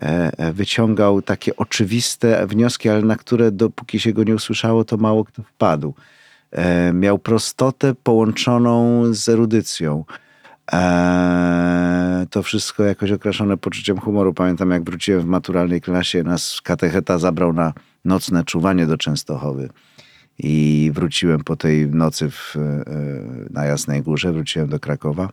[0.01, 5.25] e, wyciągał takie oczywiste wnioski, ale na które dopóki się go nie usłyszało, to mało
[5.25, 5.93] kto wpadł.
[6.55, 10.05] E, miał prostotę połączoną z erudycją.
[10.71, 14.33] E, to wszystko jakoś okraszone poczuciem humoru.
[14.33, 17.73] Pamiętam, jak wróciłem w maturalnej klasie, nas katecheta zabrał na
[18.05, 19.69] nocne czuwanie do Częstochowy.
[20.39, 22.83] I wróciłem po tej nocy w, e,
[23.49, 25.29] na Jasnej Górze, wróciłem do Krakowa.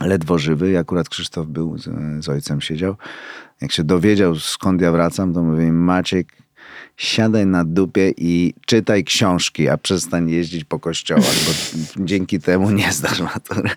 [0.00, 1.88] Ledwo żywy, i akurat Krzysztof był, z,
[2.24, 2.96] z ojcem siedział.
[3.60, 6.45] Jak się dowiedział, skąd ja wracam, to mówi, Maciek,
[6.96, 11.52] siadaj na dupie i czytaj książki, a przestań jeździć po kościołach, bo
[12.06, 13.70] dzięki temu nie zdasz matury.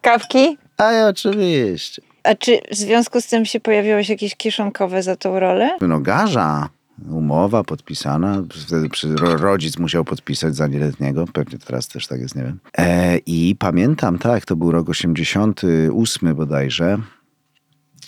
[0.00, 0.58] Kawki?
[0.76, 2.02] A ja oczywiście.
[2.22, 5.76] A czy w związku z tym się pojawiło się jakieś kieszonkowe za tą rolę?
[5.80, 6.68] No garza,
[7.10, 12.36] umowa podpisana, wtedy przy, ro, rodzic musiał podpisać za nieletniego, pewnie teraz też tak jest,
[12.36, 12.58] nie wiem.
[12.78, 16.98] E, I pamiętam, tak, to był rok 88 bodajże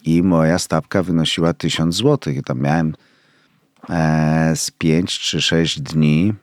[0.06, 2.32] i moja stawka wynosiła 1000 zł.
[2.34, 2.94] I tam miałem
[3.90, 6.34] e, z 5 czy 6 dni,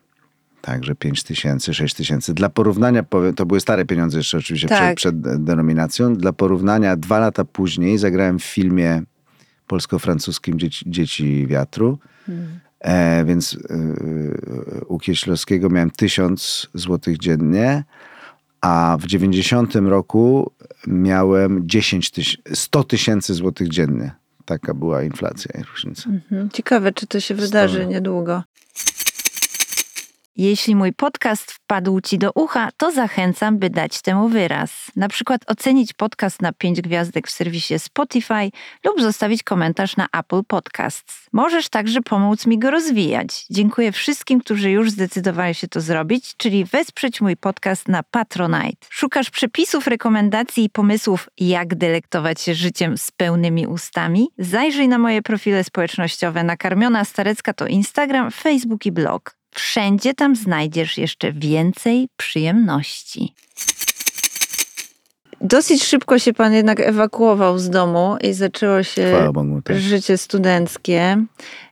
[0.62, 2.34] także 5 tysięcy, 6 tysięcy.
[2.34, 4.95] Dla porównania, powiem, to były stare pieniądze jeszcze oczywiście Tak.
[4.95, 6.15] przed, przed denominacją.
[6.15, 9.02] Dla porównania, dwa lata później zagrałem w filmie
[9.67, 11.99] polsko-francuskim Dzieci, Dzieci Wiatru.
[12.80, 17.84] E, więc e, u Kieślowskiego miałem 1000 złotych dziennie,
[18.63, 20.52] a w 90 roku
[20.88, 24.12] miałem 10 tyś- 100 tysięcy złotych dziennie.
[24.45, 26.10] Taka była inflacja i różnica.
[26.10, 26.49] Mhm.
[26.49, 28.43] Ciekawe, czy to się wydarzy niedługo.
[30.36, 34.91] Jeśli mój podcast wpadł Ci do ucha, to zachęcam, by dać temu wyraz.
[34.96, 38.52] Na przykład ocenić podcast na 5 gwiazdek w serwisie Spotify
[38.86, 41.28] lub zostawić komentarz na Apple Podcasts.
[41.34, 43.46] Możesz także pomóc mi go rozwijać.
[43.50, 48.88] Dziękuję wszystkim, którzy już zdecydowali się to zrobić, czyli wesprzeć mój podcast na Patronite.
[48.89, 54.28] Szukasz przepisów, rekomendacji i pomysłów, jak delektować się życiem z pełnymi ustami?
[54.38, 56.43] Zajrzyj na moje profile społecznościowe.
[56.43, 59.43] Nakarmiona Starecka to Instagram, Facebook i blog.
[59.54, 63.34] Wszędzie tam znajdziesz jeszcze więcej przyjemności.
[65.42, 69.32] Dosyć szybko się pan jednak ewakuował z domu i zaczęło się.
[69.63, 69.78] Tak.
[69.78, 71.26] życie studenckie.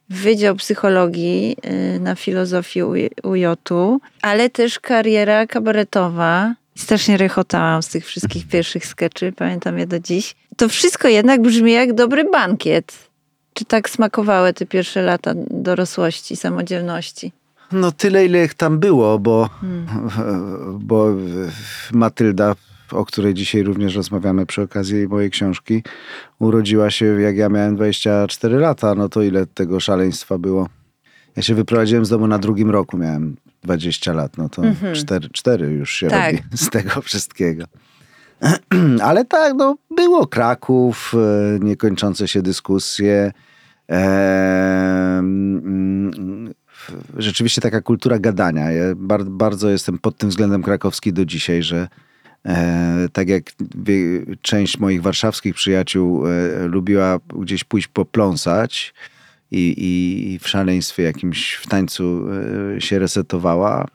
[0.10, 1.56] Wydział Psychologii
[1.96, 2.84] y, na filozofii
[3.24, 6.56] UJ-u, ale też kariera kabaretowa.
[6.76, 10.36] Strasznie rechotałam z tych wszystkich pierwszych skeczy, pamiętam je do dziś.
[10.58, 12.94] To wszystko jednak brzmi jak dobry bankiet.
[13.54, 17.32] Czy tak smakowały te pierwsze lata dorosłości, samodzielności?
[17.72, 19.50] No tyle, ile ich tam było, bo,
[20.80, 21.08] bo
[21.94, 22.56] Matylda,
[22.92, 25.84] o której dzisiaj również rozmawiamy przy okazji mojej książki,
[26.40, 28.96] urodziła się jak ja miałem 24 lata.
[28.96, 30.68] No to ile tego szaleństwa było?
[31.36, 34.62] Ja się wyprowadziłem z domu na drugim roku, miałem 20 lat, no to
[34.94, 36.36] cztery, cztery już się Tak.
[36.36, 37.66] robi z tego wszystkiego.
[39.08, 43.32] Ale tak, no było Kraków, e, niekończące się dyskusje.
[43.88, 45.22] Em,
[47.18, 48.72] rzeczywiście taka kultura gadania.
[48.72, 51.88] Ja bar, bardzo jestem pod tym względem krakowski do dzisiaj, że
[52.46, 53.44] e, tak jak
[54.42, 56.32] część moich warszawskich przyjaciół e,
[56.68, 58.94] lubiła gdzieś pójść popląsać
[59.52, 59.76] i,
[60.34, 62.26] i w szaleństwie jakimś w tańcu
[62.78, 63.88] e, się resetowała,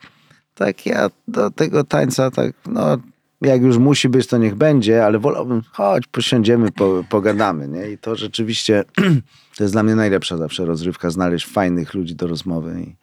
[0.55, 2.99] tak ja do tego tańca tak, no
[3.41, 7.91] jak już musi być, to niech będzie, ale wolałbym, chodź, posiądziemy, po, pogadamy, nie?
[7.91, 8.85] I to rzeczywiście,
[9.57, 12.97] to jest dla mnie najlepsza zawsze rozrywka, znaleźć fajnych ludzi do rozmowy i,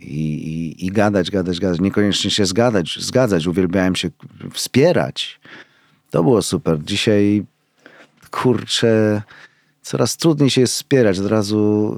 [0.00, 1.80] i, i, i gadać, gadać, gadać.
[1.80, 3.46] Niekoniecznie się zgadać, zgadzać.
[3.46, 4.10] Uwielbiałem się
[4.52, 5.40] wspierać.
[6.10, 6.78] To było super.
[6.84, 7.44] Dzisiaj,
[8.30, 9.22] kurczę,
[9.82, 11.18] coraz trudniej się jest wspierać.
[11.18, 11.96] Od razu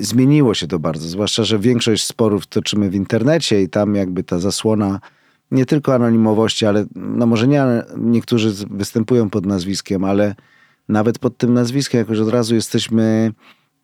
[0.00, 1.08] zmieniło się to bardzo.
[1.08, 5.00] Zwłaszcza, że większość sporów toczymy w internecie i tam jakby ta zasłona
[5.50, 7.64] nie tylko anonimowości, ale no może nie,
[7.96, 10.34] niektórzy występują pod nazwiskiem, ale
[10.88, 13.32] nawet pod tym nazwiskiem jakoś od razu jesteśmy,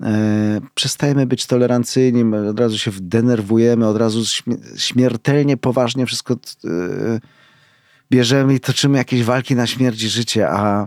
[0.02, 6.38] e, przestajemy być tolerancyjni, od razu się denerwujemy, od razu śmie- śmiertelnie poważnie wszystko e,
[8.10, 10.86] bierzemy i toczymy jakieś walki na śmierć i życie, a,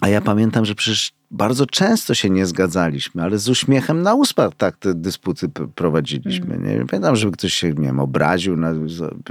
[0.00, 4.54] a ja pamiętam, że przecież bardzo często się nie zgadzaliśmy, ale z uśmiechem na ustach
[4.56, 6.58] tak te dysputy prowadziliśmy.
[6.58, 8.56] Nie pamiętam, żeby ktoś się, nie wiem, obraził,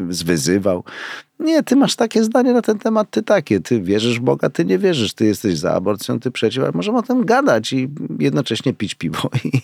[0.10, 0.84] zwyzywał.
[1.40, 3.60] Nie, ty masz takie zdanie na ten temat, ty takie.
[3.60, 5.14] Ty wierzysz w Boga, ty nie wierzysz.
[5.14, 7.90] Ty jesteś za aborcją, ty przeciw, ale możemy o tym gadać i
[8.20, 9.58] jednocześnie pić piwo i,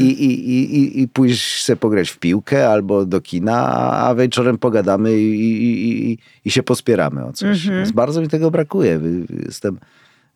[0.00, 3.58] i, i, i, i, i pójść sobie pograć w piłkę albo do kina,
[3.92, 7.68] a wieczorem pogadamy i, i, i, i się pospieramy o coś.
[7.68, 9.00] Więc bardzo mi tego brakuje.
[9.46, 9.78] Jestem...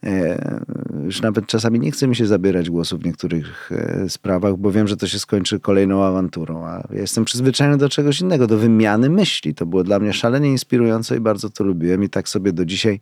[0.07, 0.61] E,
[1.05, 4.89] już nawet czasami nie chce mi się zabierać głosu w niektórych e, sprawach, bo wiem,
[4.89, 9.11] że to się skończy kolejną awanturą, a ja jestem przyzwyczajony do czegoś innego, do wymiany
[9.11, 9.55] myśli.
[9.55, 13.01] To było dla mnie szalenie inspirujące i bardzo to lubiłem i tak sobie do dzisiaj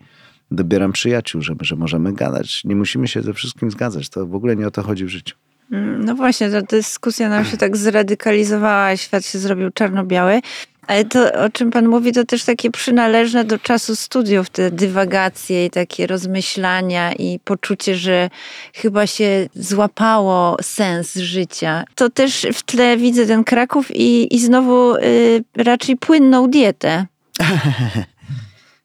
[0.50, 2.64] dobieram przyjaciół, że, że możemy gadać.
[2.64, 4.08] Nie musimy się ze wszystkim zgadzać.
[4.08, 5.36] To w ogóle nie o to chodzi w życiu.
[5.72, 10.40] Mm, No właśnie, ta dyskusja nam się tak zradykalizowała, świat się zrobił czarno-biały.
[10.88, 15.66] Ale to, o czym pan mówi, to też takie przynależne do czasu studiów, te dywagacje
[15.66, 18.30] i takie rozmyślania i poczucie, że
[18.74, 21.84] chyba się złapało sens życia.
[21.94, 27.06] To też w tle widzę ten Kraków i, i znowu y, raczej płynną dietę.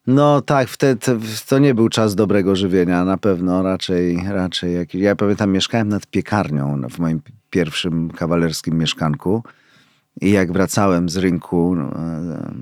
[0.07, 1.07] No tak, wtedy
[1.47, 5.01] to nie był czas dobrego żywienia, na pewno raczej, raczej jakiś.
[5.01, 9.43] Ja pamiętam, mieszkałem nad piekarnią w moim pierwszym kawalerskim mieszkanku.
[10.21, 12.53] I jak wracałem z rynku e,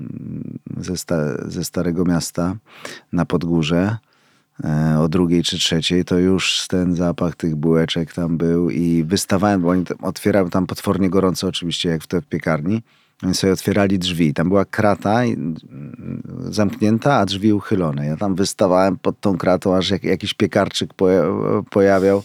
[0.76, 1.16] ze, sta,
[1.48, 2.56] ze Starego Miasta
[3.12, 3.96] na Podgórze
[4.64, 9.62] e, o drugiej czy trzeciej, to już ten zapach tych bułeczek tam był i wystawałem,
[9.62, 12.82] bo oni otwierały tam potwornie gorąco oczywiście, jak w tej piekarni.
[13.22, 14.34] Oni sobie otwierali drzwi.
[14.34, 15.56] Tam była krata mm,
[16.38, 18.06] zamknięta, a drzwi uchylone.
[18.06, 22.22] Ja tam wystawałem pod tą kratą, aż jak, jakiś piekarczyk poja- pojawiał.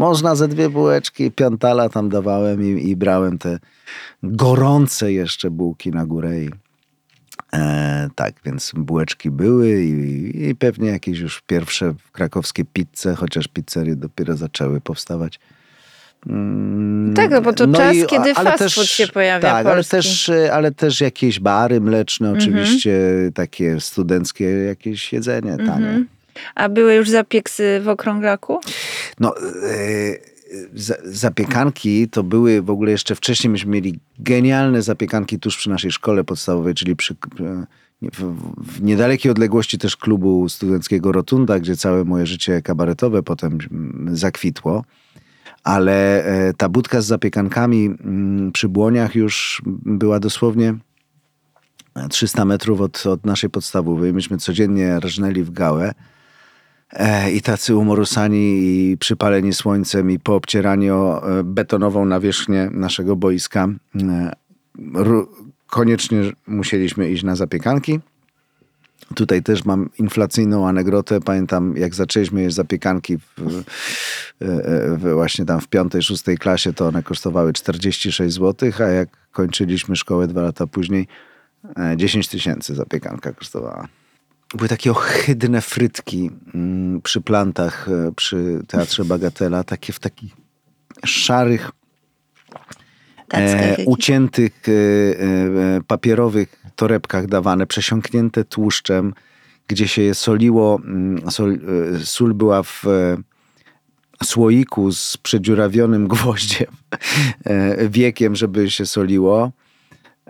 [0.00, 3.58] Można ze dwie bułeczki, piątala tam dawałem i, i brałem te
[4.22, 6.40] gorące jeszcze bułki na górę.
[6.40, 6.50] I,
[7.52, 13.96] e, tak, więc bułeczki były i, i pewnie jakieś już pierwsze krakowskie pizze, chociaż pizzerie
[13.96, 15.40] dopiero zaczęły powstawać.
[16.26, 20.30] Mm, Tak, no bo to czas, i- kiedy fast food się pojawia Tak, ale też,
[20.52, 22.42] ale też jakieś bary mleczne, Mhm.
[22.44, 22.98] oczywiście,
[23.34, 25.70] takie studenckie jakieś jedzenie tanie.
[25.88, 26.06] Mhm.
[26.54, 28.60] A były już zapieksy w okrąglaku?
[29.20, 30.30] No, e,
[30.74, 35.90] za- zapiekanki to były w ogóle jeszcze wcześniej, myśmy mieli genialne zapiekanki tuż przy naszej
[35.90, 37.66] szkole podstawowej, czyli przy, e,
[38.12, 44.16] w, w niedalekiej odległości też klubu studenckiego Rotunda, gdzie całe moje życie kabaretowe potem mm,
[44.16, 44.84] zakwitło.
[45.64, 50.74] Ale e, ta budka z zapiekankami mm, przy Błoniach już była dosłownie
[52.10, 54.12] 300 metrów od, od naszej podstawowej.
[54.12, 55.92] Myśmy codziennie rżnęli w gałę.
[56.92, 63.68] E, I tacy umorusani i przypaleni słońcem i poobcierani o e, betonową nawierzchnię naszego boiska.
[64.02, 64.32] E,
[65.66, 68.00] koniecznie musieliśmy iść na zapiekanki.
[69.14, 71.20] Tutaj też mam inflacyjną anegdotę.
[71.20, 73.24] Pamiętam, jak zaczęliśmy jeść zapiekanki w,
[74.40, 79.96] w, właśnie tam w piątej, szóstej klasie, to one kosztowały 46 zł, a jak kończyliśmy
[79.96, 81.06] szkołę dwa lata później,
[81.76, 83.99] e, 10 tysięcy zapiekanka kosztowała.
[84.54, 90.36] Były takie ohydne frytki mm, przy plantach, e, przy Teatrze Bagatela, takie w takich
[91.04, 91.70] szarych,
[93.32, 99.14] e, uciętych e, e, papierowych torebkach dawane, przesiąknięte tłuszczem,
[99.68, 100.80] gdzie się je soliło.
[100.84, 101.58] mm, Sol,
[101.94, 103.16] e, sól była w e,
[104.24, 106.70] słoiku z przedziurawionym gwoździem,
[107.44, 109.52] e, wiekiem, żeby się soliło.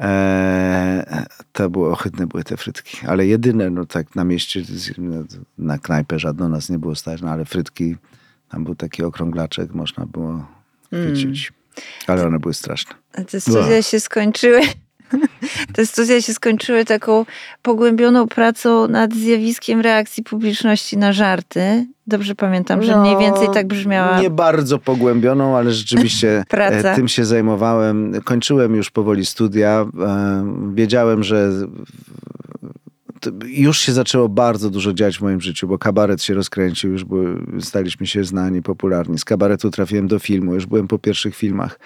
[0.00, 4.62] E, to były ohydne były te frytki, ale jedyne, no tak na mieście,
[5.58, 7.96] na knajpę żadną nas nie było stać, no ale frytki,
[8.48, 10.46] tam był taki okrąglaczek, można było
[10.86, 11.52] chwycić.
[12.06, 12.94] Ale one były straszne.
[13.12, 14.60] A Te studia się skończyły.
[15.74, 17.26] Te studia się skończyły taką
[17.62, 21.86] pogłębioną pracą nad zjawiskiem reakcji publiczności na żarty.
[22.10, 24.16] Dobrze pamiętam, że mniej więcej tak brzmiała.
[24.16, 26.92] No, Nie bardzo pogłębioną, ale rzeczywiście Praca.
[26.92, 28.12] e, tym się zajmowałem.
[28.24, 29.86] Kończyłem już powoli studia.
[30.06, 31.50] E, Wiedziałem, że
[33.46, 37.42] już się zaczęło bardzo dużo dziać w moim życiu, bo kabaret się rozkręcił, już były,
[37.60, 39.18] staliśmy się znani, popularni.
[39.18, 41.78] Z kabaretu trafiłem do filmu, już byłem po pierwszych filmach.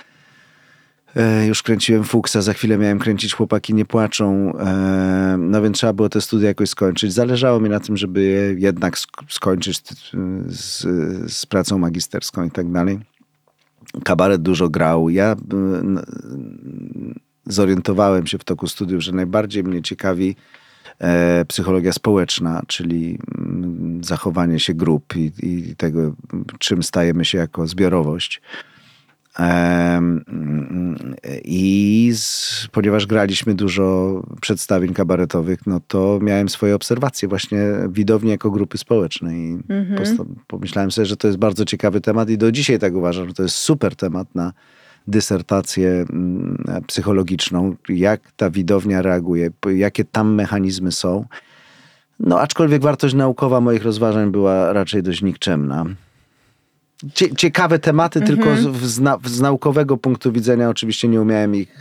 [1.17, 5.93] E, już kręciłem Fuksa, za chwilę miałem kręcić Chłopaki nie płaczą, e, no więc trzeba
[5.93, 7.13] było te studia jakoś skończyć.
[7.13, 9.83] Zależało mi na tym, żeby je jednak sk- skończyć
[10.47, 10.83] z,
[11.33, 13.01] z pracą magisterską i tak dalej.
[14.05, 15.11] Kabaret dużo grał.
[15.11, 15.37] Ja
[17.47, 20.37] zorientowałem się w toku studiów, że najbardziej mnie ciekawi
[20.99, 23.19] e, psychologia społeczna, czyli
[24.01, 26.15] zachowanie się grup i, i tego,
[26.59, 28.41] czym stajemy się jako zbiorowość.
[29.39, 30.25] Mm,
[31.45, 37.59] I z, ponieważ graliśmy dużo przedstawień kabaretowych, no to miałem swoje obserwacje właśnie
[37.89, 39.51] widowni jako grupy społecznej.
[39.51, 39.59] I
[39.97, 43.35] posta- pomyślałem sobie, że to jest bardzo ciekawy temat i do dzisiaj tak uważam, że
[43.35, 44.53] to jest super temat na
[45.07, 51.25] dysertację mm, psychologiczną, jak ta widownia reaguje, jakie tam mechanizmy są.
[52.21, 55.85] No, aczkolwiek wartość naukowa moich rozważań była raczej dość nikczemna.
[57.15, 61.81] Cie, ciekawe tematy, tylko z, na, z naukowego punktu widzenia oczywiście nie umiałem ich,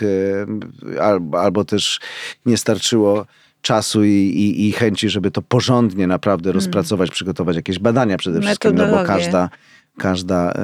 [0.97, 1.99] e, albo, albo też
[2.45, 3.25] nie starczyło
[3.61, 8.75] czasu i, i, i chęci, żeby to porządnie naprawdę rozpracować, przygotować jakieś badania przede wszystkim,
[8.75, 9.49] no bo każda,
[9.97, 10.55] każda e,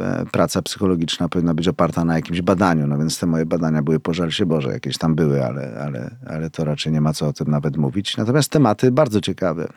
[0.00, 4.00] e, praca psychologiczna powinna być oparta na jakimś badaniu, no więc te moje badania były,
[4.00, 7.32] pożal się Boże, jakieś tam były, ale, ale, ale to raczej nie ma co o
[7.32, 8.16] tym nawet mówić.
[8.16, 9.68] Natomiast tematy bardzo ciekawe.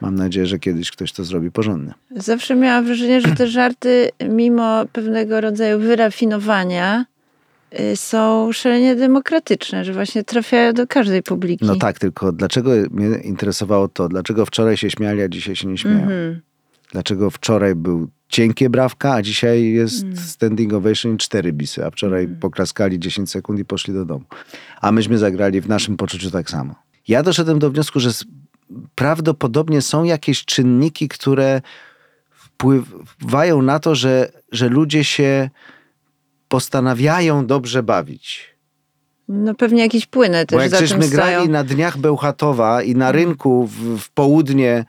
[0.00, 1.94] Mam nadzieję, że kiedyś ktoś to zrobi porządnie.
[2.16, 7.04] Zawsze miałam wrażenie, że te żarty, mimo pewnego rodzaju wyrafinowania,
[7.80, 11.64] y, są szalenie demokratyczne, że właśnie trafiają do każdej publiki.
[11.64, 15.78] No tak, tylko dlaczego mnie interesowało to, dlaczego wczoraj się śmiali, a dzisiaj się nie
[15.78, 16.00] śmieją?
[16.02, 16.40] Mhm.
[16.92, 20.16] Dlaczego wczoraj był cienkie brawka, a dzisiaj jest Mm.
[20.16, 24.24] standing ovation i cztery bisy, a wczoraj poklaskali 10 sekund i poszli do domu.
[24.80, 26.74] A myśmy zagrali w naszym poczuciu tak samo.
[27.08, 28.10] Ja doszedłem do wniosku, że
[28.94, 31.60] prawdopodobnie są jakieś czynniki, które
[32.30, 35.50] wpływają na to, że, że ludzie się
[36.48, 38.58] postanawiają dobrze bawić.
[39.28, 41.10] No pewnie jakieś płyny Bo też jak za tym stoją.
[41.10, 44.84] grali na dniach Bełchatowa i na rynku w, w południe,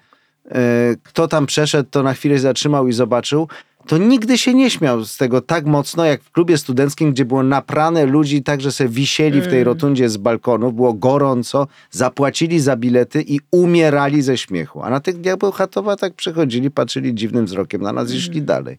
[0.51, 0.55] e,
[1.03, 3.47] kto tam przeszedł, to na chwilę zatrzymał i zobaczył,
[3.89, 7.43] to nigdy się nie śmiał z tego tak mocno, jak w klubie studenckim, gdzie było
[7.43, 12.75] naprane ludzi, tak że sobie wisieli w tej rotundzie z balkonów, było gorąco, zapłacili za
[12.75, 14.83] bilety i umierali ze śmiechu.
[14.83, 18.77] A na tych dniach Bełchatowa tak przychodzili, patrzyli dziwnym wzrokiem na nas i szli dalej.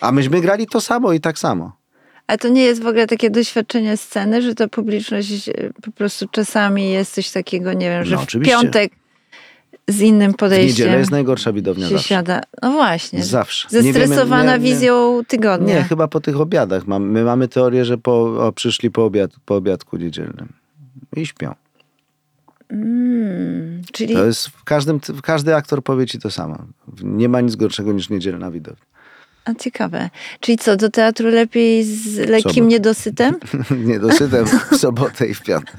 [0.00, 1.72] A myśmy grali to samo i tak samo.
[2.26, 6.28] A to nie jest w ogóle takie doświadczenie sceny, że ta publiczność e, po prostu
[6.28, 8.92] czasami jest coś takiego, nie wiem, że No, w piątek
[9.88, 12.08] z innym W podejściem niedzielę jest najgorsza widownia się zawsze.
[12.08, 12.40] siada.
[12.62, 13.24] No właśnie.
[13.24, 13.68] Zawsze.
[13.72, 15.74] Wiemy- Zestresowana nie- nie- wizją tygodnia.
[15.74, 16.86] Nie, chyba po tych obiadach.
[16.86, 20.48] Mam, my mamy teorię, że po, o, przyszli po, obiad, po obiadku niedzielnym
[21.16, 21.54] i śpią.
[22.70, 26.58] Mm, czyli To jest w każdym, w każdy aktor powie ci to samo.
[27.02, 28.84] Nie ma nic gorszego niż niedzielna widownia.
[29.44, 30.10] a ciekawe.
[30.40, 32.70] Czyli co, do teatru lepiej z lekkim Sobot.
[32.70, 33.34] niedosytem?
[33.90, 35.76] Niedosytem w sobotę i w piątek.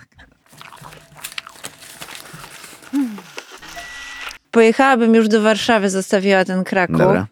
[4.56, 6.98] Pojechałabym już do Warszawy, zostawiła ten Kraków.
[6.98, 7.28] Dobra.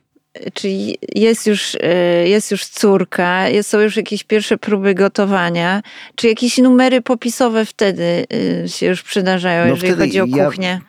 [0.54, 5.82] Czyli jest już, e, jest już córka, jest, są już jakieś pierwsze próby gotowania.
[6.16, 8.26] Czy jakieś numery popisowe wtedy
[8.64, 10.82] e, się już przydarzają, No jeżeli chodzi o ja- kuchnię?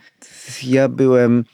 [0.62, 1.44] Ja byłem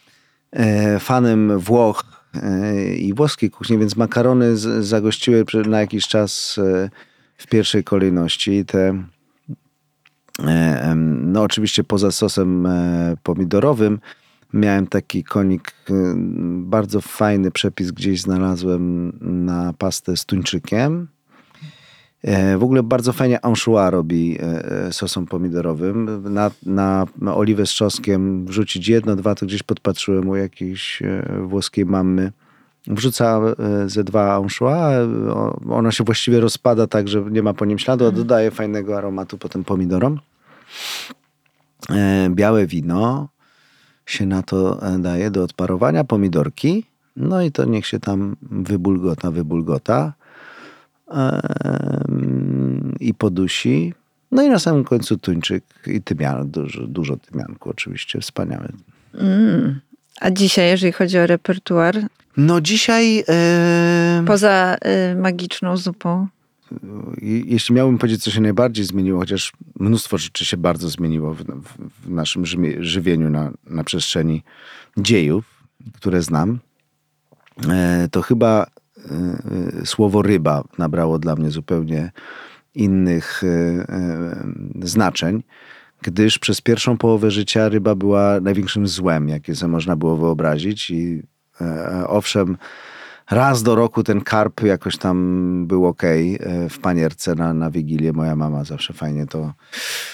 [0.53, 2.05] e, fanem Włoch
[2.35, 6.91] e, i włoskiej kuchni, więc makarony zagościły na jakiś czas e,
[7.37, 8.65] w pierwszej kolejności.
[8.65, 9.03] Te,
[11.25, 12.69] no oczywiście poza sosem
[13.23, 14.01] pomidorowym
[14.55, 15.93] miałem taki konik, e,
[16.57, 19.13] bardzo fajny przepis gdzieś znalazłem
[19.47, 21.09] na pastę z tuńczykiem.
[22.23, 24.43] E, W ogóle bardzo fajnie anchois robi e,
[24.87, 26.23] e, sosem pomidorowym.
[26.35, 31.03] Na, na, oliwę z czosnkiem wrzucić jedno, dwa, to gdzieś podpatrzyłem u jakiejś
[31.43, 32.33] włoskiej mamy.
[32.87, 33.41] Wrzuca
[33.87, 38.07] ze dwa anchois, o- ono się właściwie rozpada tak, że nie ma po nim śladu,
[38.07, 40.19] a dodaje fajnego aromatu potem pomidorom.
[42.31, 43.29] Białe wino
[44.13, 46.85] się na to e, daje do odparowania, pomidorki,
[47.17, 50.13] no i to niech się tam wybulgota, wybulgota
[53.01, 53.95] i podusi.
[54.33, 58.69] No i na samym końcu tuńczyk i tymian, dużo, dużo tymianku oczywiście, wspaniałe.
[59.15, 59.81] Mm.
[60.21, 61.95] A dzisiaj, jeżeli chodzi o repertuar,
[62.37, 66.27] No dzisiaj, em, poza e, magiczną zupą,
[67.23, 72.11] jeśli miałbym powiedzieć, co się najbardziej zmieniło, chociaż mnóstwo rzeczy się bardzo zmieniło w, w,
[72.11, 72.47] naszym
[72.81, 74.43] żywieniu na, na przestrzeni
[74.97, 75.65] dziejów,
[75.95, 76.59] które znam,
[77.69, 79.03] e, to chyba e,
[79.83, 82.13] e, słowo ryba nabrało dla mnie zupełnie
[82.75, 83.43] innych
[84.83, 85.43] znaczeń.
[86.03, 90.91] gdyż przez pierwszą połowę życia ryba była największym złem, jakie sobie można było wyobrazić.
[90.91, 91.23] I
[92.07, 92.57] owszem,
[93.31, 96.03] raz do roku ten karp jakoś tam był ok
[96.71, 98.13] w panierce na, na Wigilię.
[98.13, 99.53] Moja mama zawsze fajnie to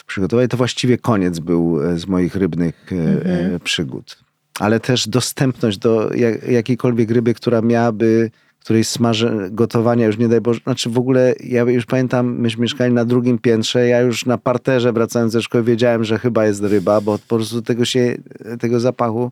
[0.07, 0.45] przygotowała.
[0.45, 4.19] I to właściwie koniec był e, z moich rybnych e, e, przygód.
[4.61, 8.31] Ale też dostępność do jak, jakiejkolwiek ryby, która miałaby
[8.67, 12.93] której smaże, gotowania już nie daj Boże, znaczy w ogóle ja już pamiętam, myśmy mieszkali
[12.93, 17.01] na drugim piętrze, ja już na parterze wracając ze szkoły wiedziałem, że chyba jest ryba,
[17.01, 18.17] bo po prostu tego się,
[18.61, 19.31] tego zapachu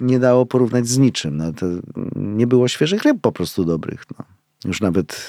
[0.00, 1.36] nie dało porównać z niczym.
[1.36, 1.66] No, to
[2.16, 4.04] nie było świeżych ryb po prostu dobrych.
[4.18, 4.24] No.
[4.64, 5.24] Już nawet,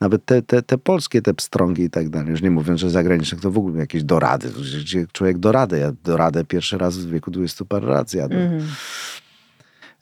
[0.00, 3.40] nawet te, te, te polskie, te pstrągi i tak dalej, już nie mówiąc, że zagranicznych,
[3.40, 4.50] to w ogóle jakieś dorady,
[4.80, 8.46] gdzie człowiek doradę, ja doradę pierwszy raz w wieku 20 parę lat jadłem.
[8.46, 8.62] Mm.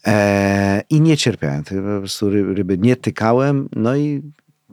[0.07, 1.65] E, I nie cierpiałem.
[1.65, 3.69] Po prostu ryby nie tykałem.
[3.77, 4.23] No i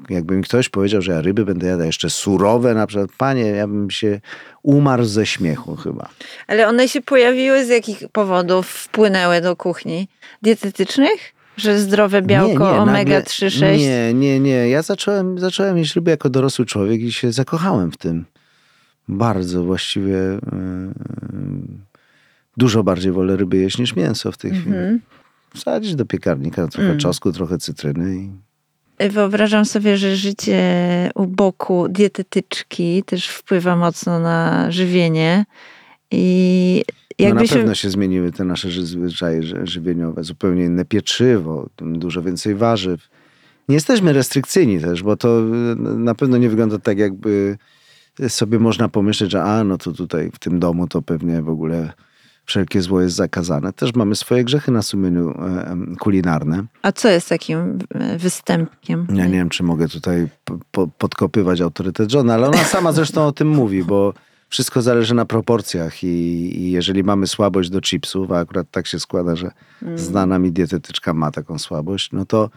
[0.10, 3.68] jakby mi ktoś powiedział, że ja ryby będę jadał jeszcze surowe, na przykład, panie, ja
[3.68, 4.20] bym się
[4.64, 6.10] umarł ze śmiechu chyba.
[6.48, 10.08] Ale one się pojawiły z jakich powodów wpłynęły do kuchni?
[10.42, 11.34] Dietetycznych?
[11.58, 13.62] Że zdrowe białko omega-3, 6?
[13.62, 14.70] Nie, nie, nie.
[14.70, 18.26] Ja zacząłem, zacząłem jeść ryby jako dorosły człowiek i się zakochałem w tym.
[19.08, 20.14] Bardzo właściwie...
[20.14, 20.40] Yy,
[22.58, 24.66] dużo bardziej wolę ryby jeść niż mięso w tej mm -hmm.
[24.66, 25.00] chwili
[25.54, 27.00] wsadzić do piekarnika trochę mm.
[27.00, 28.32] czosku, trochę cytryny i
[29.00, 30.62] Wyobrażam sobie, że życie
[31.16, 35.46] u boku dietetyczki też wpływa mocno na żywienie.
[36.12, 36.84] I
[37.20, 40.24] jakby no na pewno się zmieniły te nasze zwyczaje żywieniowe.
[40.24, 43.10] Zupełnie inne pieczywo, dużo więcej warzyw.
[43.70, 45.42] Nie jesteśmy restrykcyjni też, bo to
[45.78, 47.58] na pewno nie wygląda tak, jakby
[48.28, 51.94] sobie można pomyśleć, że a, no to tutaj w tym domu to pewnie w ogóle
[52.46, 53.74] wszelkie zło jest zakazane.
[53.74, 56.64] Też mamy swoje grzechy na sumieniu e, kulinarne.
[56.82, 59.08] A co jest takim e, występkiem?
[59.14, 60.28] Ja nie wiem, czy mogę tutaj
[60.72, 64.14] po, podkopywać autorytet Johna, ale ona sama zresztą o tym mówi, bo
[64.50, 66.08] wszystko zależy na proporcjach i,
[66.58, 69.98] i, jeżeli mamy słabość do chipsów, a akurat tak się składa, że mm.
[69.98, 72.50] znana mi dietetyczka ma taką słabość, no to,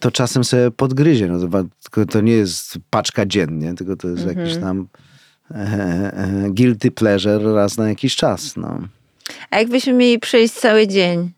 [0.00, 1.28] to czasem sobie podgryzie.
[1.28, 1.48] No
[1.90, 4.38] to, to nie jest paczka dziennie, tylko to jest mm -hmm.
[4.38, 4.86] jakiś tam
[5.50, 8.56] e, e, guilty pleasure raz na jakiś czas.
[8.56, 8.80] No.
[9.50, 11.30] A jakbyśmy mieli przejść cały dzień,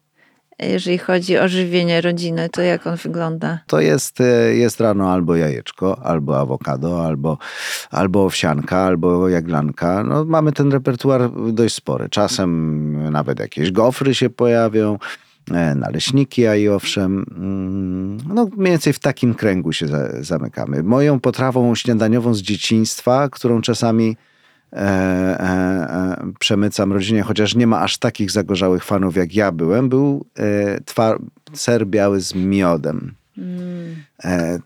[0.59, 3.59] jeżeli chodzi o żywienie rodziny, to jak on wygląda?
[3.67, 7.39] To jest, e, jest rano albo jajeczko, albo awokado, albo,
[7.91, 10.05] albo owsianka, albo jaglanka.
[10.05, 12.09] No, mamy ten repertuar dość spory.
[12.09, 14.99] Czasem nawet jakieś gofry się pojawią
[15.51, 19.87] e, naleśniki, a i owszem, mm, no mniej więcej w takim kręgu się
[20.21, 20.83] zamykamy.
[20.83, 24.17] Moją potrawą śniadaniową z dzieciństwa, którą czasami
[24.75, 25.47] E, e,
[26.21, 30.27] e, przemycam rodzinie, chociaż nie ma aż takich zagorzałych fanów jak ja byłem, był
[30.85, 31.19] twar,
[31.53, 33.15] ser biały z miodem.
[33.39, 33.97] Mm.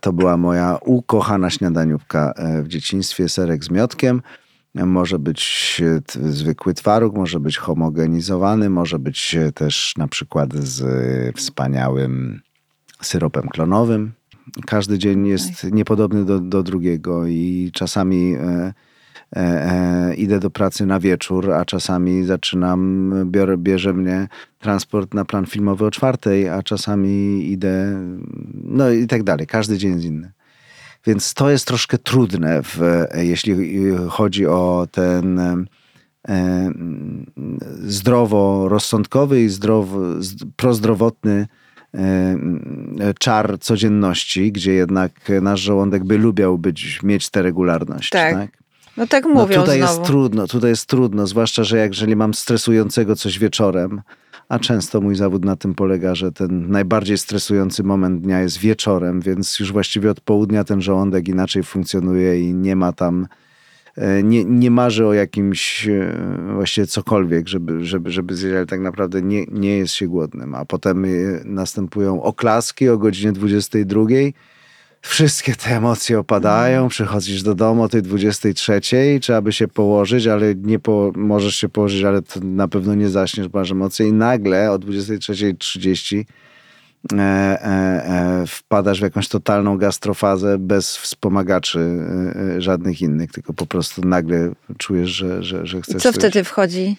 [0.01, 2.33] To była moja ukochana śniadaniówka
[2.63, 4.21] w dzieciństwie, serek z miodkiem.
[4.75, 5.81] Może być
[6.23, 10.85] zwykły twaróg, może być homogenizowany, może być też na przykład z
[11.37, 12.41] wspaniałym
[13.01, 14.11] syropem klonowym.
[14.65, 18.88] Każdy dzień jest niepodobny do, do drugiego i czasami E, e,
[20.17, 24.27] idę do pracy na wieczór, a czasami zaczynam, biorę, bierze mnie
[24.59, 27.99] transport na plan filmowy o czwartej, a czasami idę,
[28.63, 29.47] no i tak dalej.
[29.47, 30.31] Każdy dzień jest inny.
[31.05, 33.55] Więc to jest troszkę trudne, w, jeśli
[34.09, 35.65] chodzi o ten e,
[37.87, 39.99] zdrowo-rozsądkowy i zdrowo,
[40.55, 41.47] prozdrowotny
[41.93, 42.37] e,
[43.19, 45.11] czar codzienności, gdzie jednak
[45.41, 48.09] nasz żołądek by lubiał być, mieć tę regularność.
[48.09, 48.33] Tak.
[48.33, 48.58] tak?
[48.99, 49.93] No tak mówią no tutaj znowu.
[49.93, 54.01] jest trudno, tutaj jest trudno, zwłaszcza, że jeżeli mam stresującego coś wieczorem,
[54.49, 59.21] a często mój zawód na tym polega, że ten najbardziej stresujący moment dnia jest wieczorem,
[59.21, 63.27] więc już właściwie od południa ten żołądek inaczej funkcjonuje i nie ma tam,
[63.95, 66.17] e, nie, nie marzy o jakimś e,
[66.53, 70.55] właściwie cokolwiek, żeby, żeby, żeby zjeść, ale tak naprawdę nie, nie jest się głodnym.
[70.55, 71.07] A potem e,
[71.45, 74.01] następują oklaski o godzinie 22
[75.01, 76.89] wszystkie te emocje opadają, mm.
[76.89, 78.81] przychodzisz do domu o tej 23,
[79.21, 83.47] trzeba by się położyć, ale nie po, możesz się położyć, ale na pewno nie zaśniesz,
[83.53, 86.23] masz emocje i nagle o 23.30
[87.13, 93.53] e, e, e, wpadasz w jakąś totalną gastrofazę bez wspomagaczy e, e, żadnych innych, tylko
[93.53, 96.03] po prostu nagle czujesz, że, że, że chcesz...
[96.03, 96.95] Co wtedy wchodzi?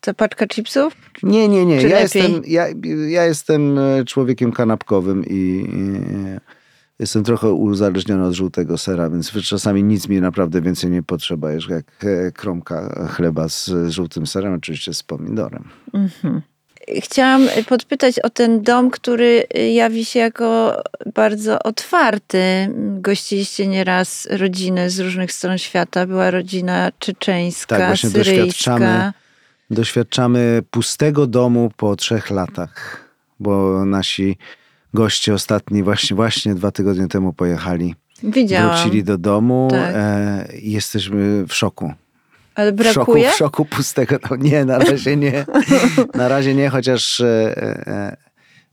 [0.00, 0.92] Co, paczka chipsów?
[1.22, 1.82] Nie, nie, nie.
[1.82, 2.66] ja jestem, ja,
[3.08, 6.00] ja jestem e, człowiekiem kanapkowym i, i
[7.00, 12.06] jestem trochę uzależniony od żółtego sera, więc czasami nic mi naprawdę więcej nie potrzeba, jak
[12.34, 15.64] kromka chleba z żółtym serem, oczywiście z pomidorem.
[15.94, 16.42] Mhm.
[16.98, 20.82] Chciałam podpytać o ten dom, który jawi się jako
[21.14, 22.68] bardzo otwarty.
[23.00, 26.06] Gościliście nieraz rodziny z różnych stron świata.
[26.06, 28.44] Była rodzina czeczeńska, Tak, właśnie syryjska.
[28.44, 29.12] doświadczamy,
[29.70, 33.04] doświadczamy pustego domu po trzech latach,
[33.40, 34.36] bo nasi
[34.94, 37.94] goście ostatni właśnie, właśnie dwa tygodnie temu pojechali.
[38.22, 38.76] Widziałam.
[38.76, 39.94] Wrócili do domu Tak.
[39.96, 41.92] e, i jesteśmy w szoku.
[42.54, 43.30] Ale W szoku, brakuje?
[43.30, 44.42] w szoku pustego domu.
[44.42, 45.44] Nie, na razie nie.
[46.14, 48.16] Na razie nie, chociaż e,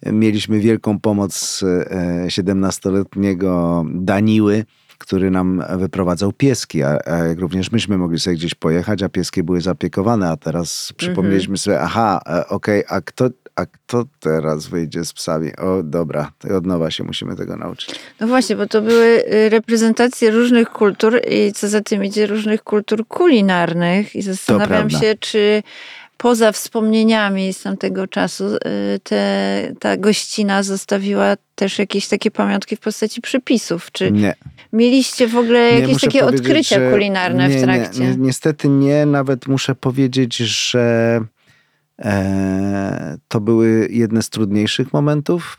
[0.03, 4.65] e, mieliśmy wielką pomoc e, 17-letniego Daniły,
[4.97, 9.43] który nam wyprowadzał pieski, a, a jak również myśmy mogli sobie gdzieś pojechać, a pieski
[9.43, 15.05] były zapiekowane, a teraz przypomnieliśmy sobie, aha, e, okej, a kto a kto teraz wyjdzie
[15.05, 15.55] z psami?
[15.55, 17.95] O, dobra, to od nowa się musimy tego nauczyć.
[18.19, 22.63] No właśnie, bo to były y, reprezentacje różnych kultur i co za tym idzie różnych
[22.63, 25.63] kultur kulinarnych i zastanawiam się, czy
[26.17, 28.59] poza wspomnieniami z tamtego czasu y,
[29.03, 33.91] te, ta gościna zostawiła też jakieś takie pamiątki w postaci przepisów.
[33.91, 34.35] Czy Nie.
[34.73, 37.99] mieliście w ogóle Nie, jakieś muszę takie odkrycia kulinarne nie, w trakcie?
[37.99, 41.19] Nie, ni- niestety nie, nawet muszę powiedzieć, że
[43.27, 45.57] to były jedne z trudniejszych momentów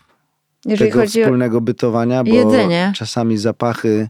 [0.67, 2.93] Jeżeli tego wspólnego bytowania, bo jedzenie.
[2.97, 4.09] czasami zapachy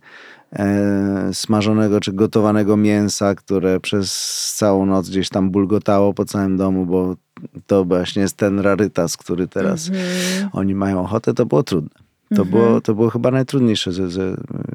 [0.52, 4.12] e, smażonego czy gotowanego mięsa, które przez
[4.56, 7.16] całą noc gdzieś tam bulgotało po całym domu, bo
[7.66, 10.50] to właśnie jest ten rarytas, który teraz Mhm.
[10.52, 11.90] oni mają ochotę, to było trudne.
[12.36, 13.90] To, było, to było chyba najtrudniejsze,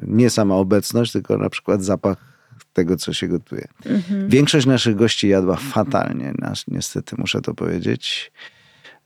[0.02, 2.33] nie sama obecność, tylko na przykład zapach
[2.74, 3.68] tego, co się gotuje.
[3.86, 4.28] Mhm.
[4.28, 8.32] Większość naszych gości jadła fatalnie, nas, niestety muszę to powiedzieć.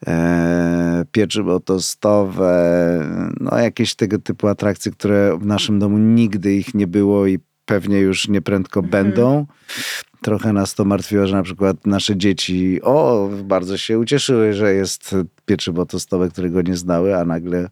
[0.07, 3.05] E, pieczywo tostowe,
[3.41, 7.99] no jakieś tego typu atrakcje, które w naszym domu nigdy ich nie było i pewnie
[7.99, 9.47] już nieprędko będą.
[10.23, 15.15] Trochę nas to martwiło, że na przykład nasze dzieci o, bardzo się ucieszyły, że jest
[15.47, 17.69] pieczywo tostowe, którego nie znały, a nagle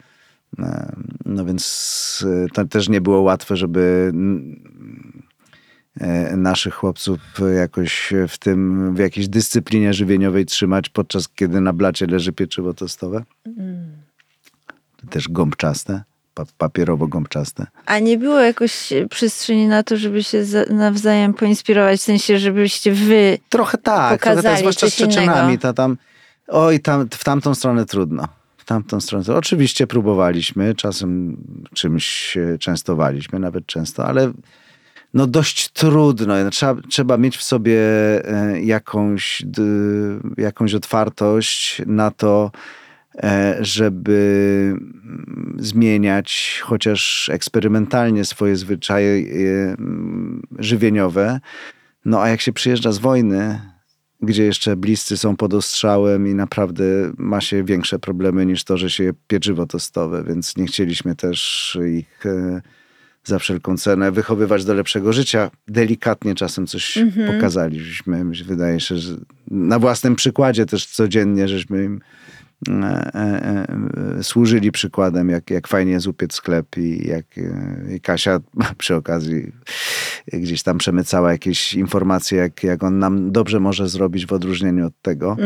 [0.58, 4.12] e, no więc e, to też nie było łatwe, żeby
[6.36, 7.18] naszych chłopców
[7.56, 13.22] jakoś w tym, w jakiejś dyscyplinie żywieniowej trzymać, podczas kiedy na blacie leży pieczywo tostowe.
[15.10, 16.02] Też gąbczaste,
[16.34, 17.66] pa- papierowo-gąbczaste.
[17.86, 22.92] A nie było jakoś przestrzeni na to, żeby się za- nawzajem poinspirować, w sensie, żebyście
[22.92, 24.94] wy Trochę tak, trochę tak, Pokazali zwłaszcza z.
[24.94, 25.96] Czeczenami, to tam,
[26.48, 28.28] oj, tam, w tamtą stronę trudno.
[28.56, 29.24] W tamtą stronę.
[29.28, 31.36] Oczywiście próbowaliśmy, czasem
[31.74, 34.32] czymś częstowaliśmy, nawet często, ale
[35.16, 36.50] no dość trudno.
[36.50, 37.78] Trzeba, trzeba mieć w sobie
[38.24, 39.42] e, jakąś,
[40.36, 42.50] jakąś otwartość na to,
[43.22, 44.18] e, żeby
[44.70, 51.40] mm, zmieniać chociaż eksperymentalnie swoje zwyczaje e, mm, żywieniowe.
[52.04, 53.60] No a jak się przyjeżdża z wojny,
[54.22, 56.84] gdzie jeszcze bliscy są pod ostrzałem i naprawdę
[57.18, 62.24] ma się większe problemy niż to, że się pieczywo tostowe, więc nie chcieliśmy też ich
[63.26, 65.50] za wszelką cenę wychowywać do lepszego życia.
[65.68, 68.24] Delikatnie czasem coś pokazaliśmy.
[68.24, 69.16] Mi się wydaje się, że
[69.50, 72.00] na własnym przykładzie też codziennie, żeśmy im
[72.68, 73.66] e, e,
[74.18, 78.40] e, służyli przykładem, jak, jak fajnie jest upiec sklep i jak e, i Kasia
[78.78, 79.52] przy okazji
[80.32, 85.00] gdzieś tam przemycała jakieś informacje, jak, jak on nam dobrze może zrobić w odróżnieniu od
[85.02, 85.36] tego.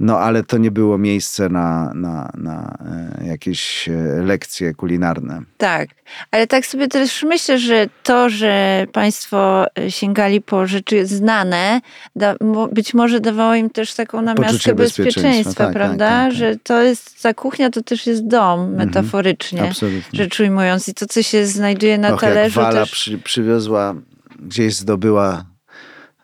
[0.00, 2.78] No ale to nie było miejsce na, na, na
[3.20, 5.42] e, jakieś e, lekcje kulinarne.
[5.56, 5.88] Tak,
[6.30, 11.80] ale tak sobie też myślę, że to, że Państwo e, sięgali po rzeczy znane,
[12.16, 12.34] da,
[12.72, 16.08] być może dawało im też taką namiastkę Poczucie bezpieczeństwa, bezpieczeństwa, tak, prawda?
[16.08, 16.38] tak, tak, tak.
[16.38, 20.18] Że to jest, ta kuchnia to też jest dom, metaforycznie Absolutnie.
[20.18, 20.88] rzecz ujmując.
[20.88, 22.90] I to, co się znajduje na Och, jak talerzu Wala też...
[22.90, 23.94] przy, przywiozła,
[24.38, 25.44] gdzieś zdobyła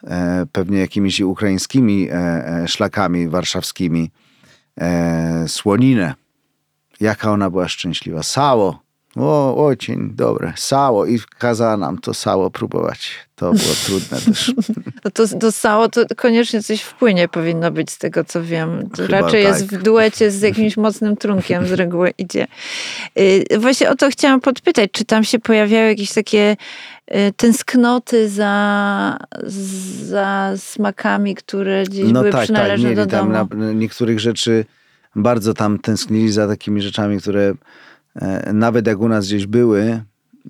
[0.05, 4.11] e, pewnie jakimiś ukraińskimi e, e, szlakami warszawskimi
[4.80, 6.14] e, słoninę.
[7.01, 8.22] Jaka ona była szczęśliwa.
[8.22, 8.86] Sało.
[9.17, 10.53] O, ocień, dobre.
[10.57, 11.07] Sało.
[11.07, 13.11] I kazała nam to sało próbować.
[13.37, 14.55] To było trudne też.
[15.05, 18.91] No to do sało to koniecznie coś wpłynie powinno być z tego, co wiem.
[18.97, 19.53] To raczej tak.
[19.53, 22.47] jest w duecie z jakimś mocnym trunkiem z reguły idzie.
[23.19, 26.57] Y, Właśnie o to chciałam podpytać, czy tam się pojawiały jakieś takie
[27.11, 29.17] y, tęsknoty za,
[30.03, 32.45] za smakami, które gdzieś No były tak, tak.
[32.45, 33.49] przynależne Mieli do tam domu.
[33.64, 34.64] na, niektórych rzeczy
[35.17, 37.55] bardzo tam tęsknili za takimi rzeczami, które
[38.53, 40.03] nawet jak u nas gdzieś były,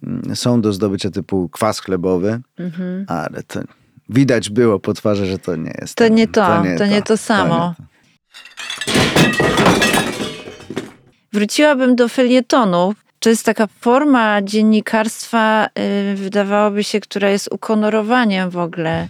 [0.07, 3.05] mm, są do zdobycia typu kwas chlebowy, Mhm.
[3.09, 3.61] ale to
[4.09, 5.95] widać było po twarzy, że to nie jest.
[5.95, 7.75] To nie to, to nie to samo.
[7.79, 7.97] nie to.
[11.33, 12.95] Wróciłabym do felietonu.
[13.19, 15.67] To jest taka forma dziennikarstwa,
[16.13, 19.09] y, wydawałoby się, która jest ukonorowaniem w ogóle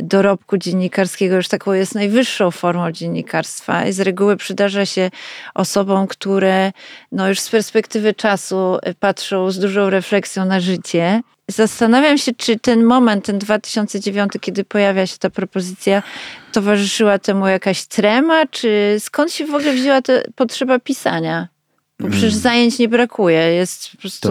[0.00, 3.86] dorobku dziennikarskiego, już taką jest najwyższą formą dziennikarstwa.
[3.86, 5.10] I z reguły przydarza się
[5.54, 6.72] osobom, które
[7.12, 11.20] no już z perspektywy czasu patrzą z dużą refleksją na życie.
[11.48, 16.02] Zastanawiam się, czy ten moment, ten 2009, kiedy pojawia się ta propozycja,
[16.52, 21.48] towarzyszyła temu jakaś trema, czy skąd się w ogóle wzięła ta potrzeba pisania?
[22.00, 23.38] Bo przecież zajęć nie brakuje.
[23.38, 24.28] Jest po prostu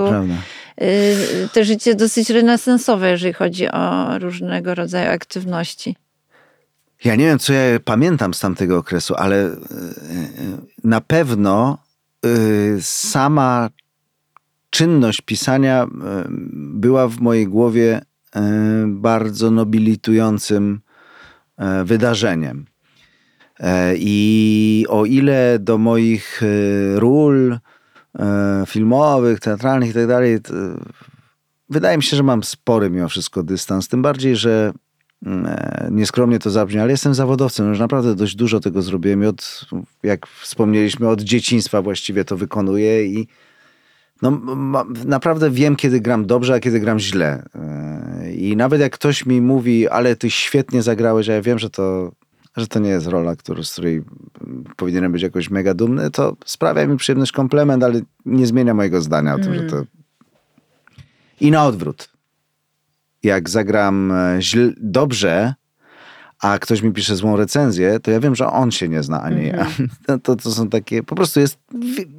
[0.75, 5.95] To y, te życie dosyć renesansowe, jeżeli chodzi o różnego rodzaju aktywności.
[7.03, 9.57] Ja nie wiem, co ja pamiętam z tamtego okresu, ale y, y,
[10.83, 11.83] na pewno
[12.81, 13.69] sama
[14.69, 15.87] czynność pisania
[16.53, 18.01] była w mojej głowie
[18.87, 20.81] bardzo nobilitującym
[21.83, 22.65] wydarzeniem.
[23.59, 26.41] E, I o ile do moich
[26.95, 27.59] ról
[28.65, 30.53] filmowych, teatralnych i tak dalej, to
[31.73, 33.87] wydaje mi się, że mam spory mimo wszystko dystans.
[33.87, 34.73] Tym bardziej, że
[35.25, 37.69] mm, e, nieskromnie to zabrzmi, ale jestem zawodowcem.
[37.69, 39.65] Już naprawdę dość dużo tego zrobiłem i od,
[40.03, 43.27] jak wspomnieliśmy, od dzieciństwa właściwie to wykonuję i
[44.21, 47.43] no, ma, naprawdę wiem, kiedy gram dobrze, a kiedy gram źle.
[47.55, 51.69] E, I nawet jak ktoś mi mówi, ale ty świetnie zagrałeś, a ja wiem, że
[51.69, 52.11] to,
[52.57, 54.03] że to nie jest rola, który, z której
[54.41, 59.01] mm, powinienem być jakoś mega dumny, to sprawia mi przyjemność komplement, ale nie zmienia mojego
[59.01, 59.83] zdania o tym, że to...
[61.41, 62.09] I na odwrót.
[63.23, 65.53] Jak zagram e, źle, dobrze,
[66.39, 69.29] a ktoś mi pisze złą recenzję, to ja wiem, że on się nie zna, a
[69.29, 69.67] nie ja.
[70.05, 71.59] To, to, to są takie, po prostu jest,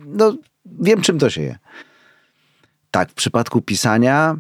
[0.07, 0.37] no,
[0.81, 1.59] wiem czym to się je.
[2.91, 4.37] Tak, w przypadku pisania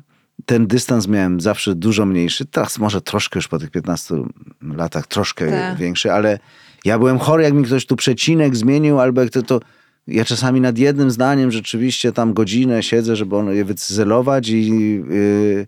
[0.46, 2.44] ten dystans miałem zawsze dużo mniejszy.
[2.44, 4.14] Teraz może troszkę już po tych 15
[4.62, 5.78] latach troszkę Tak.
[5.78, 6.38] większy, ale
[6.84, 9.60] ja byłem chory, jak mi ktoś tu przecinek zmienił, albo jak to, to
[10.06, 14.70] ja czasami nad jednym zdaniem rzeczywiście tam godzinę siedzę, żeby on je wycyzelować i
[15.08, 15.66] yy,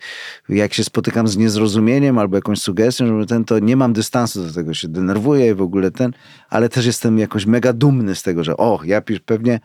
[0.49, 4.53] jak się spotykam z niezrozumieniem albo jakąś sugestią, żeby ten, to nie mam dystansu do
[4.53, 6.13] tego, się denerwuję i w ogóle ten,
[6.51, 9.61] ale też jestem jakoś mega dumny z tego, że o, ja pewnie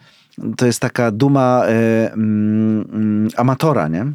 [0.57, 4.05] to jest taka duma mm, mm, amatora, nie?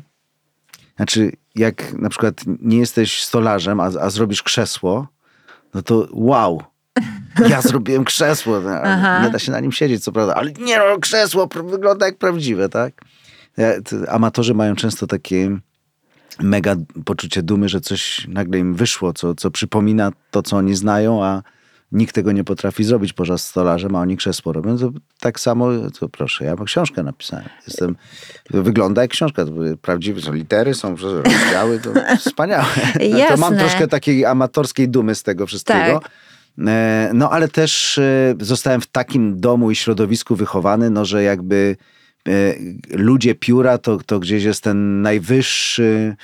[0.97, 5.09] Znaczy, jak na przykład nie jesteś stolarzem, a, a zrobisz krzesło,
[5.75, 6.63] no to wow.
[7.49, 8.61] Ja zrobiłem krzesło.
[8.61, 9.23] no.
[9.23, 12.69] Nie da się na nim siedzieć, co prawda, ale nie no, krzesło wygląda jak prawdziwe,
[12.69, 13.01] tak?
[14.09, 15.59] Amatorzy mają często takie
[16.41, 21.25] mega poczucie dumy, że coś nagle im wyszło, co, co przypomina to, co oni znają,
[21.25, 21.43] a
[21.97, 24.79] nikt tego nie potrafi zrobić poza stolarzem, a oni krzesło robią.
[24.79, 24.91] To
[25.21, 25.69] tak samo,
[26.01, 27.45] to proszę, ja książkę napisałem.
[27.67, 27.97] Jestem,
[28.53, 31.91] to wygląda jak książka, to prawdziwe, są litery, są rozdziały, to
[32.27, 32.67] wspaniałe.
[32.95, 33.37] To Jasne.
[33.37, 36.01] mam troszkę takiej amatorskiej dumy z tego wszystkiego.
[36.01, 36.11] Tak.
[36.67, 41.77] E, No ale też e, zostałem w takim domu i środowisku wychowany, no że jakby
[42.91, 46.17] ludzie pióra to, to gdzieś jest ten najwyższy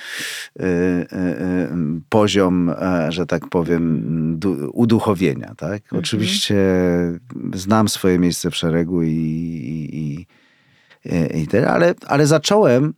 [0.59, 1.77] e, e, e,
[2.09, 4.03] poziom, e, że tak powiem,
[4.39, 5.53] du- uduchowienia.
[5.57, 5.81] Tak?
[5.91, 6.55] Oczywiście
[7.53, 10.27] znam swoje miejsce w szeregu i, i, i,
[11.41, 12.93] i tyle, ale, ale zacząłem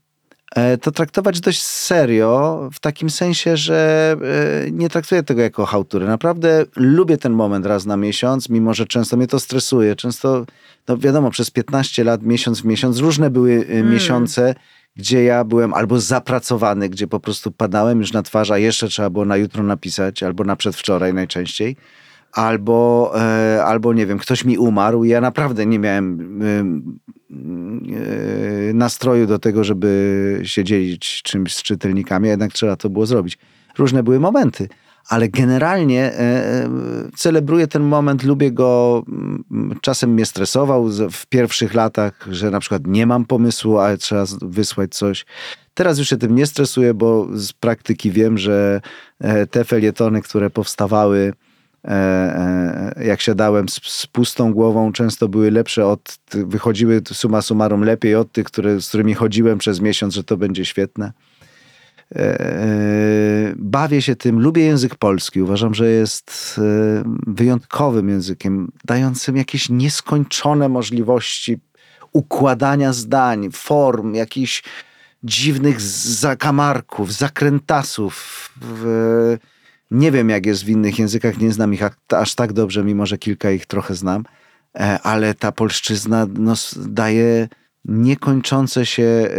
[0.56, 4.16] e, to traktować dość serio, w takim sensie, że
[4.68, 6.06] e, nie traktuję tego jako chałturę.
[6.06, 9.95] Naprawdę lubię ten moment raz na miesiąc, mimo że często mnie to stresuje.
[9.95, 10.45] Często,
[10.88, 14.55] no wiadomo, przez 15 lat, miesiąc w miesiąc, różne były e, miesiące,
[14.95, 19.09] gdzie ja byłem albo zapracowany, gdzie po prostu padałem już na twarz, a jeszcze trzeba
[19.09, 21.75] było na jutro napisać, albo na przedwczoraj najczęściej.
[22.31, 26.63] Albo, e, albo nie wiem, ktoś mi umarł i ja naprawdę nie miałem e,
[28.73, 33.38] nastroju do tego, żeby się dzielić czymś z czytelnikami, a jednak trzeba to było zrobić.
[33.77, 34.69] Różne były momenty,
[35.10, 36.70] ale generalnie e, e,
[37.16, 39.03] celebruję ten moment, lubię go.
[39.08, 44.26] mm, Czasem mnie stresował w pierwszych latach, że na przykład nie mam pomysłu, ale trzeba
[44.41, 45.26] wysłać coś.
[45.74, 48.82] Teraz już się tym nie stresuję, bo z praktyki wiem, że
[49.20, 51.34] e, te felietony, które powstawały
[53.06, 58.32] jak siadałem z, z pustą głową, często były lepsze od, wychodziły suma summarum lepiej od
[58.32, 61.12] tych, które, z którymi chodziłem przez miesiąc, że to będzie świetne.
[62.16, 65.41] E, Bawię się tym, lubię język polski.
[65.41, 71.60] Uważam, że jest e, wyjątkowym językiem, dającym jakieś nieskończone możliwości
[72.12, 74.64] układania zdań, form, jakichś
[75.24, 78.49] dziwnych zakamarków, zakrętasów.
[79.91, 83.18] Nie wiem, jak jest w innych językach, nie znam ich aż tak dobrze, mimo że
[83.18, 84.24] kilka ich trochę znam,
[84.76, 87.47] e, ale ta polszczyzna no, daje
[87.86, 89.32] niekończące się e,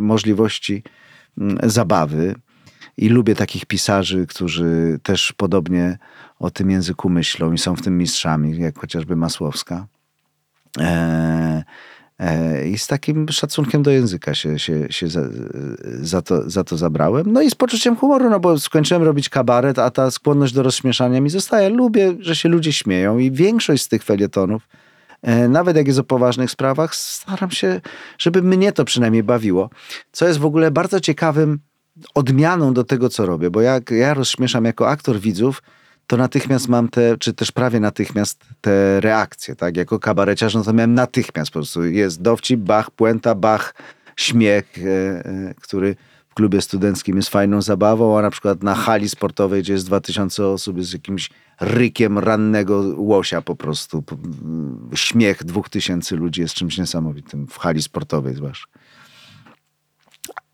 [0.00, 0.82] możliwości
[1.62, 2.34] zabawy.
[2.96, 5.98] I lubię takich pisarzy, którzy też podobnie
[6.38, 9.86] o tym języku myślą i są w tym mistrzami, jak chociażby Masłowska.
[10.80, 11.64] E,
[12.18, 15.20] E, I z takim szacunkiem do języka się, się, się za,
[16.00, 17.32] za, to, za to zabrałem.
[17.32, 21.20] No i z poczuciem humoru, no bo skończyłem robić kabaret, a ta skłonność do rozśmieszania
[21.20, 21.68] mi zostaje.
[21.68, 24.68] Lubię, że się ludzie śmieją i większość z tych felietonów,
[25.48, 27.80] nawet jak jest o poważnych sprawach, staram się,
[28.18, 29.70] żeby mnie to przynajmniej bawiło.
[30.12, 31.58] Co jest w ogóle bardzo ciekawym
[32.14, 35.62] odmianą do tego, co robię, bo jak ja rozśmieszam jako aktor widzów,
[36.06, 39.76] to natychmiast mam te, czy też prawie natychmiast te reakcje, tak?
[39.76, 41.84] Jako kabareciarz, no to miałem natychmiast po prostu.
[41.84, 43.74] Jest dowcip, bach, puenta, bach,
[44.16, 45.96] śmiech, e, e, który
[46.28, 50.46] w klubie studenckim jest fajną zabawą, a na przykład na hali sportowej, gdzie jest 2000
[50.46, 51.30] osób, jest jakimś
[51.60, 54.04] rykiem rannego łosia po prostu.
[54.94, 58.66] Śmiech 2000 ludzi jest czymś niesamowitym w hali sportowej zwłaszcza.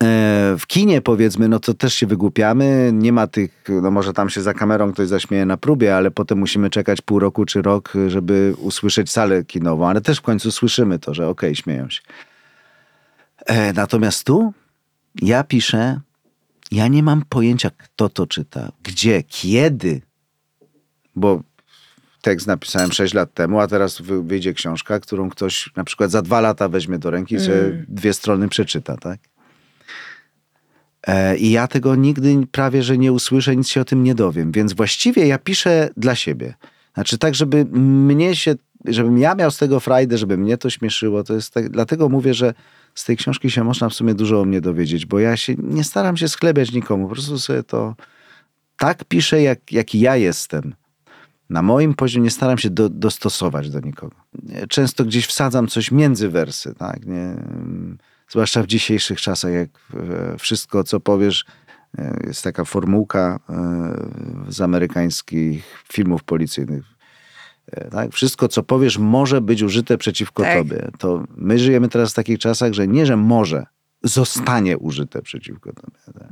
[0.03, 4.29] E, w kinie powiedzmy, no to też się wygłupiamy, nie ma tych, no może tam
[4.29, 7.93] się za kamerą ktoś zaśmieje na próbie, ale potem musimy czekać pół roku czy rok,
[8.07, 12.01] żeby usłyszeć salę kinową, ale też w końcu słyszymy to, że okej, okay, śmieją się.
[13.45, 14.53] E, natomiast tu
[15.21, 15.99] ja piszę,
[16.71, 20.01] ja nie mam pojęcia, kto to czyta, gdzie, kiedy,
[21.15, 21.41] bo
[22.21, 26.41] tekst napisałem 6 lat temu, a teraz wyjdzie książka, którą ktoś na przykład za dwa
[26.41, 27.85] lata weźmie do ręki i mm.
[27.87, 29.19] dwie strony przeczyta, tak?
[31.07, 34.51] E, I ja tego nigdy prawie, że nie usłyszę, nic się o tym nie dowiem.
[34.51, 36.53] Więc właściwie ja piszę dla siebie.
[36.93, 38.55] Znaczy tak, żeby mnie się,
[38.85, 41.23] żebym ja miał z tego frajdę, żeby mnie to śmieszyło.
[41.23, 42.53] To jest tak, dlatego mówię, że
[42.95, 45.83] z tej książki się można w sumie dużo o mnie dowiedzieć, bo ja się nie
[45.83, 47.07] staram się sklebiać nikomu.
[47.07, 47.95] Po prostu sobie to
[48.77, 50.73] tak piszę, jak, jak ja jestem.
[51.51, 54.15] Na moim poziomie nie staram się do, dostosować do nikogo.
[54.69, 57.05] Często gdzieś wsadzam coś między wersy, tak?
[57.05, 57.35] Nie,
[58.29, 61.45] zwłaszcza w dzisiejszych czasach, jak e, wszystko, co powiesz,
[61.97, 66.83] e, jest taka formułka e, z amerykańskich filmów policyjnych.
[67.91, 68.11] Tak?
[68.11, 70.57] Wszystko, co powiesz, może być użyte przeciwko tak.
[70.57, 70.87] tobie.
[70.99, 73.65] To my żyjemy teraz w takich czasach, że nie, że może,
[74.03, 76.19] zostanie użyte przeciwko tobie.
[76.19, 76.29] Tak?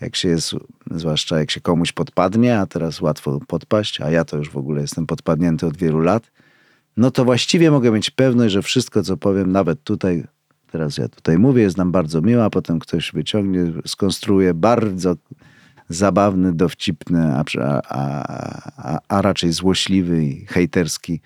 [0.00, 0.54] Jak się jest,
[0.90, 4.80] zwłaszcza jak się komuś podpadnie, a teraz łatwo podpaść, a ja to już w ogóle
[4.80, 6.32] jestem podpadnięty od wielu lat,
[6.96, 10.24] no to właściwie mogę mieć pewność, że wszystko, co powiem, nawet tutaj
[10.72, 15.16] teraz ja tutaj mówię, jest nam bardzo miła, a potem ktoś wyciągnie, skonstruuje bardzo
[15.88, 17.82] zabawny, dowcipny, a, a,
[18.76, 21.20] a, a raczej złośliwy i hejterski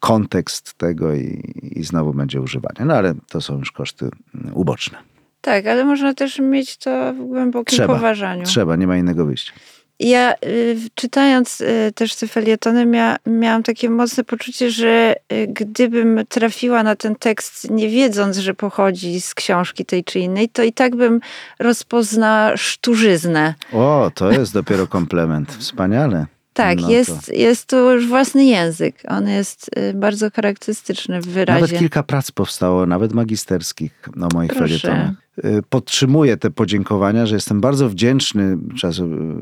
[0.00, 2.84] kontekst tego i, i znowu będzie używanie.
[2.84, 4.08] No ale to są już koszty
[4.52, 5.13] uboczne.
[5.44, 8.44] Tak, ale można też mieć to w głębokim trzeba, poważaniu.
[8.44, 9.52] Trzeba, nie ma innego wyjścia.
[10.00, 16.20] Ja y, czytając y, też te felietony mia, miałam takie mocne poczucie, że y, gdybym
[16.28, 20.72] trafiła na ten tekst nie wiedząc, że pochodzi z książki tej czy innej, to i
[20.72, 21.20] tak bym
[21.58, 23.54] rozpoznała szturzyznę.
[23.72, 25.52] O, to jest dopiero komplement.
[25.52, 26.26] Wspaniale.
[26.54, 27.32] Tak, no jest, to...
[27.32, 29.02] jest to już własny język.
[29.08, 31.60] On jest bardzo charakterystyczny w wyrazie.
[31.60, 35.10] Nawet kilka prac powstało, nawet magisterskich o moich felietonach.
[35.44, 38.56] Y, podtrzymuję te podziękowania, że jestem bardzo wdzięczny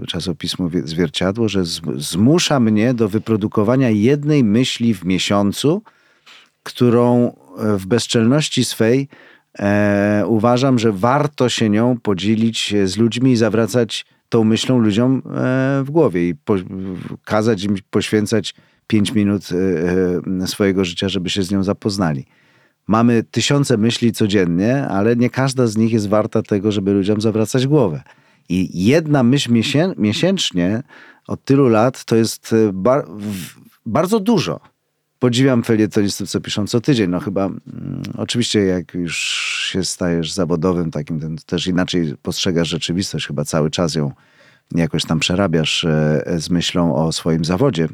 [0.08, 1.64] czasopismu Zwierciadło, że
[1.96, 5.82] zmusza mnie do wyprodukowania jednej myśli w miesiącu,
[6.62, 7.32] którą e,
[7.76, 9.08] w bezczelności swej
[9.58, 15.82] e, uważam, że warto się nią podzielić z ludźmi i zawracać tą myślą ludziom e,
[15.84, 16.54] w głowie i po,
[17.24, 18.54] kazać im poświęcać
[18.86, 19.48] pięć minut
[20.42, 22.24] e, swojego życia, żeby się z nią zapoznali.
[22.86, 27.66] Mamy tysiące myśli codziennie, ale nie każda z nich jest warta tego, żeby ludziom zawracać
[27.66, 28.02] głowę.
[28.48, 29.52] I jedna myśl
[29.96, 30.82] miesięcznie
[31.28, 33.06] od tylu lat to jest e, bar
[33.86, 34.60] bardzo dużo.
[35.22, 37.10] Podziwiam felietonistów, co piszą co tydzień.
[37.10, 39.16] No chyba, mm, oczywiście jak już
[39.72, 43.26] się stajesz zawodowym takim, też inaczej postrzegasz rzeczywistość.
[43.26, 44.12] Chyba cały czas ją
[44.74, 47.88] jakoś tam przerabiasz e, z myślą o swoim zawodzie.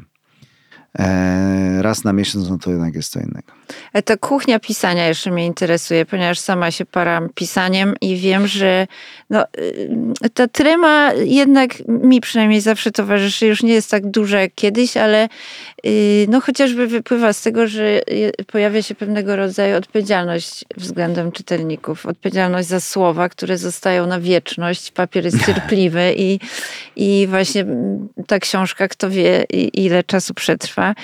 [0.99, 3.58] E, raz na miesiąc, no to jednak jest co innego.
[3.93, 8.87] Ale ta kuchnia pisania jeszcze mnie interesuje, ponieważ sama się param pisaniem i wiem, że
[9.29, 9.45] no,
[10.25, 13.47] y, ta trema jednak mi przynajmniej zawsze towarzyszy.
[13.47, 15.29] Już nie jest tak duża jak kiedyś, ale
[15.85, 18.01] y, no, chociażby wypływa z tego, że
[18.47, 22.05] pojawia się pewnego rodzaju odpowiedzialność względem czytelników.
[22.05, 24.91] Odpowiedzialność za słowa, które zostają na wieczność.
[24.91, 26.39] Papier jest cierpliwy i,
[26.95, 27.65] i właśnie
[28.27, 29.43] ta książka, kto wie
[29.73, 30.95] ile czasu przetrwa.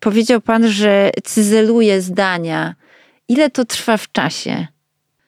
[0.00, 2.74] Powiedział pan, że cyzeluje zdania.
[3.28, 4.66] Ile to trwa w czasie?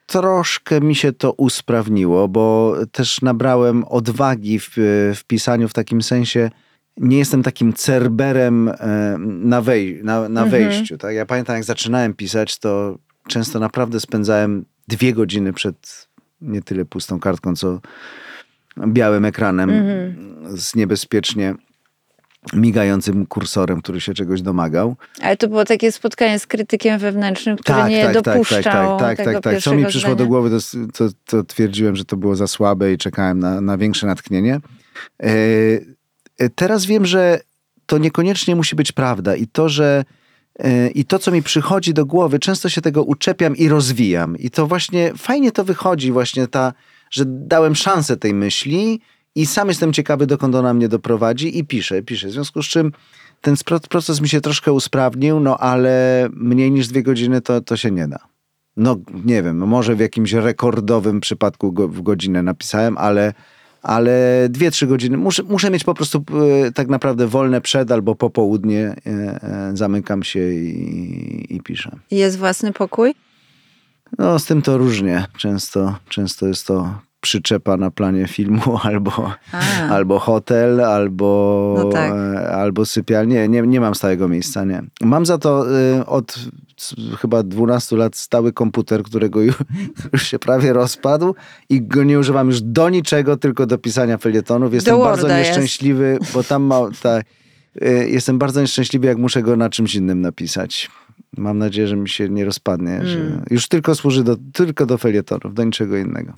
[0.07, 4.73] Troszkę mi się to usprawniło, bo też nabrałem odwagi w,
[5.17, 6.51] w pisaniu w takim sensie.
[6.97, 10.51] Nie jestem takim cerberem e, na, wej, na, na mhm.
[10.51, 10.99] wejściu.
[10.99, 11.15] Tak?
[11.15, 12.99] Ja pamiętam, jak zaczynałem pisać, to
[13.29, 16.09] często naprawdę spędzałem dwie godziny przed
[16.41, 17.81] nie tyle pustą kartką, co
[18.87, 20.59] białym ekranem mhm.
[20.59, 21.55] z niebezpiecznie
[22.53, 24.97] migającym kursorem, który się czegoś domagał.
[25.21, 29.27] Ale to było takie spotkanie z krytykiem wewnętrznym, który nie tak, tak, dopuszczał tak, tak,
[29.27, 29.63] tego tak, tak.
[29.63, 30.29] Co mi przyszło do zdania.
[30.29, 34.07] głowy, to, to, to twierdziłem, że to było za słabe i czekałem na, na większe
[34.07, 34.61] natchnienie.
[35.23, 35.29] E,
[36.39, 37.41] e, teraz wiem, że
[37.87, 40.05] to niekoniecznie musi być prawda i to, że
[40.59, 44.37] e, i to, co mi przychodzi do głowy, często się tego uczepiam i rozwijam.
[44.37, 46.73] I to właśnie fajnie to wychodzi, właśnie ta,
[47.11, 49.01] że dałem szansę tej myśli
[49.39, 52.29] i sam jestem ciekawy, dokąd ona mnie doprowadzi i piszę, piszę.
[52.29, 52.93] W związku z czym
[53.41, 53.55] ten
[53.89, 58.09] proces mi się troszkę usprawnił, no ale mniej niż dwie godziny to, to się nie
[58.09, 58.19] da.
[58.77, 63.35] No nie wiem, może w jakimś rekordowym przypadku go, w godzinę napisałem, ale,
[63.83, 65.17] ale dwie, trzy godziny.
[65.17, 66.25] Muszę, muszę mieć po prostu
[66.67, 68.95] e, tak naprawdę wolne przed albo popołudnie.
[69.07, 69.11] E,
[69.43, 71.97] e, zamykam się i, i piszę.
[72.11, 73.15] Jest własny pokój?
[74.19, 75.27] No z tym to różnie.
[75.37, 79.89] Często, często jest to przyczepa na planie filmu albo, A.
[79.89, 82.13] albo hotel, albo, No tak.
[82.13, 83.47] e, albo sypialnia.
[83.47, 84.83] Nie, nie, mam stałego miejsca, nie.
[85.01, 86.39] Mam za to e, od
[87.21, 89.57] chyba 12 lat stały komputer, którego już,
[90.13, 91.35] już się prawie rozpadł
[91.69, 94.75] i go nie używam już do niczego, tylko do pisania felietonów.
[94.75, 95.51] Jestem bardzo Worda jest.
[95.51, 96.81] nieszczęśliwy, bo tam ma...
[97.03, 97.21] Ta,
[97.81, 100.91] e, jestem bardzo nieszczęśliwy, jak muszę go na czymś innym napisać.
[101.37, 102.91] Mam nadzieję, że mi się nie rozpadnie.
[102.91, 103.07] Mm.
[103.07, 103.19] Że
[103.51, 106.33] już tylko służy do, tylko do felietonów, do niczego innego.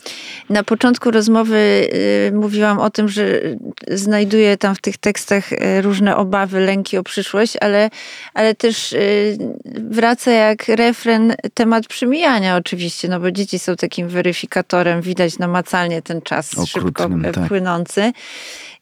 [0.50, 1.88] Na początku rozmowy
[2.28, 3.40] y, mówiłam o tym, że
[3.88, 7.90] znajduję tam w tych tekstach y, różne obawy, lęki o przyszłość, ale,
[8.34, 9.38] ale też y,
[9.90, 16.22] wraca jak refren temat przemijania oczywiście, no bo dzieci są takim weryfikatorem, widać namacalnie ten
[16.22, 17.48] czas szybko Okrutnym, e, tak.
[17.48, 18.12] płynący.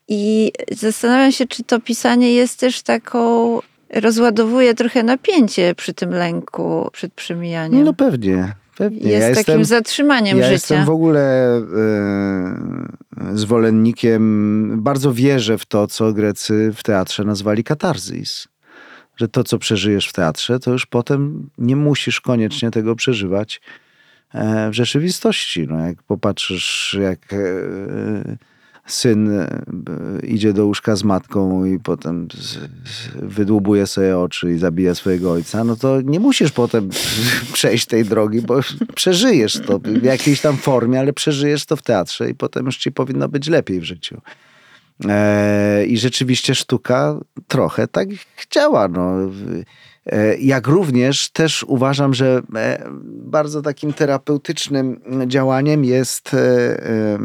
[0.08, 3.58] I zastanawiam się, czy to pisanie jest też taką,
[3.90, 7.84] rozładowuje trochę napięcie przy tym lęku przed przemijaniem.
[7.84, 8.54] No pewnie.
[8.76, 9.10] pewnie.
[9.10, 10.52] jest ja takim jestem, zatrzymaniem ja życia.
[10.52, 11.62] jestem w ogóle e,
[13.32, 18.48] zwolennikiem, bardzo wierzę w to, co Grecy w teatrze nazwali katarzis.
[19.16, 23.60] Że to, co przeżyjesz w teatrze, to już potem nie musisz koniecznie tego przeżywać
[24.34, 25.66] e, w rzeczywistości.
[25.70, 27.36] No, jak popatrzysz, jak e,
[28.88, 29.62] syn e,
[30.26, 32.28] idzie do łóżka z matką i potem
[33.14, 36.90] wydłubuje sobie oczy i zabija swojego ojca, no to nie musisz potem
[37.52, 38.60] przejść tej drogi, bo
[38.94, 42.92] przeżyjesz to w jakiejś tam formie, ale przeżyjesz to w teatrze i potem już ci
[42.92, 44.20] powinno być lepiej w życiu.
[45.08, 48.08] E, I rzeczywiście sztuka trochę tak
[48.50, 48.88] działa.
[48.88, 49.14] No.
[50.08, 57.18] E, Jak również też uważam, że e, bardzo takim terapeutycznym działaniem jest e,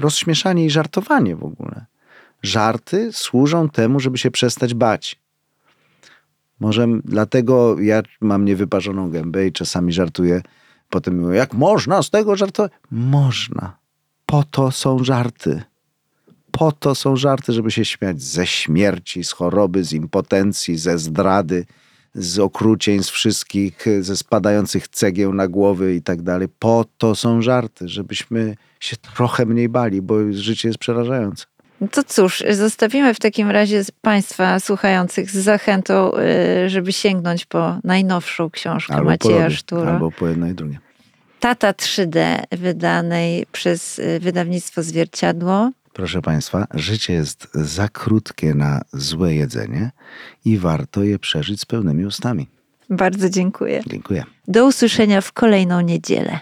[0.00, 1.84] rozśmieszanie i żartowanie w ogóle.
[2.42, 5.20] Żarty służą temu, żeby się przestać bać.
[6.60, 10.42] Może dlatego ja mam niewyparzoną gębę i czasami żartuję.
[10.90, 12.72] Potem mówię, jak można z tego żartować?
[12.90, 13.76] Można.
[14.26, 15.62] Po to są żarty.
[16.58, 21.64] Po to są żarty, żeby się śmiać ze śmierci, z choroby, z impotencji, ze zdrady,
[22.14, 26.48] z okrucieństw wszystkich, ze spadających cegieł na głowy i tak dalej.
[26.58, 31.44] Po to są żarty, żebyśmy się trochę mniej bali, bo życie jest przerażające.
[31.80, 36.12] No To cóż, zostawimy w takim razie Państwa słuchających z zachętą,
[36.64, 39.92] y, żeby sięgnąć po najnowszą książkę Albo po Macieja lobie, Sztura.
[39.92, 40.78] albo po jedno i drugie.
[41.40, 45.70] Tata 3D, wydanej przez y, wydawnictwo Zwierciadło.
[45.96, 49.90] Proszę Państwa, życie jest za krótkie na złe jedzenie
[50.44, 52.46] i warto je przeżyć z pełnymi ustami.
[52.90, 53.82] Bardzo dziękuję.
[53.86, 54.24] Dziękuję.
[54.48, 56.38] Do usłyszenia w kolejną niedzielę.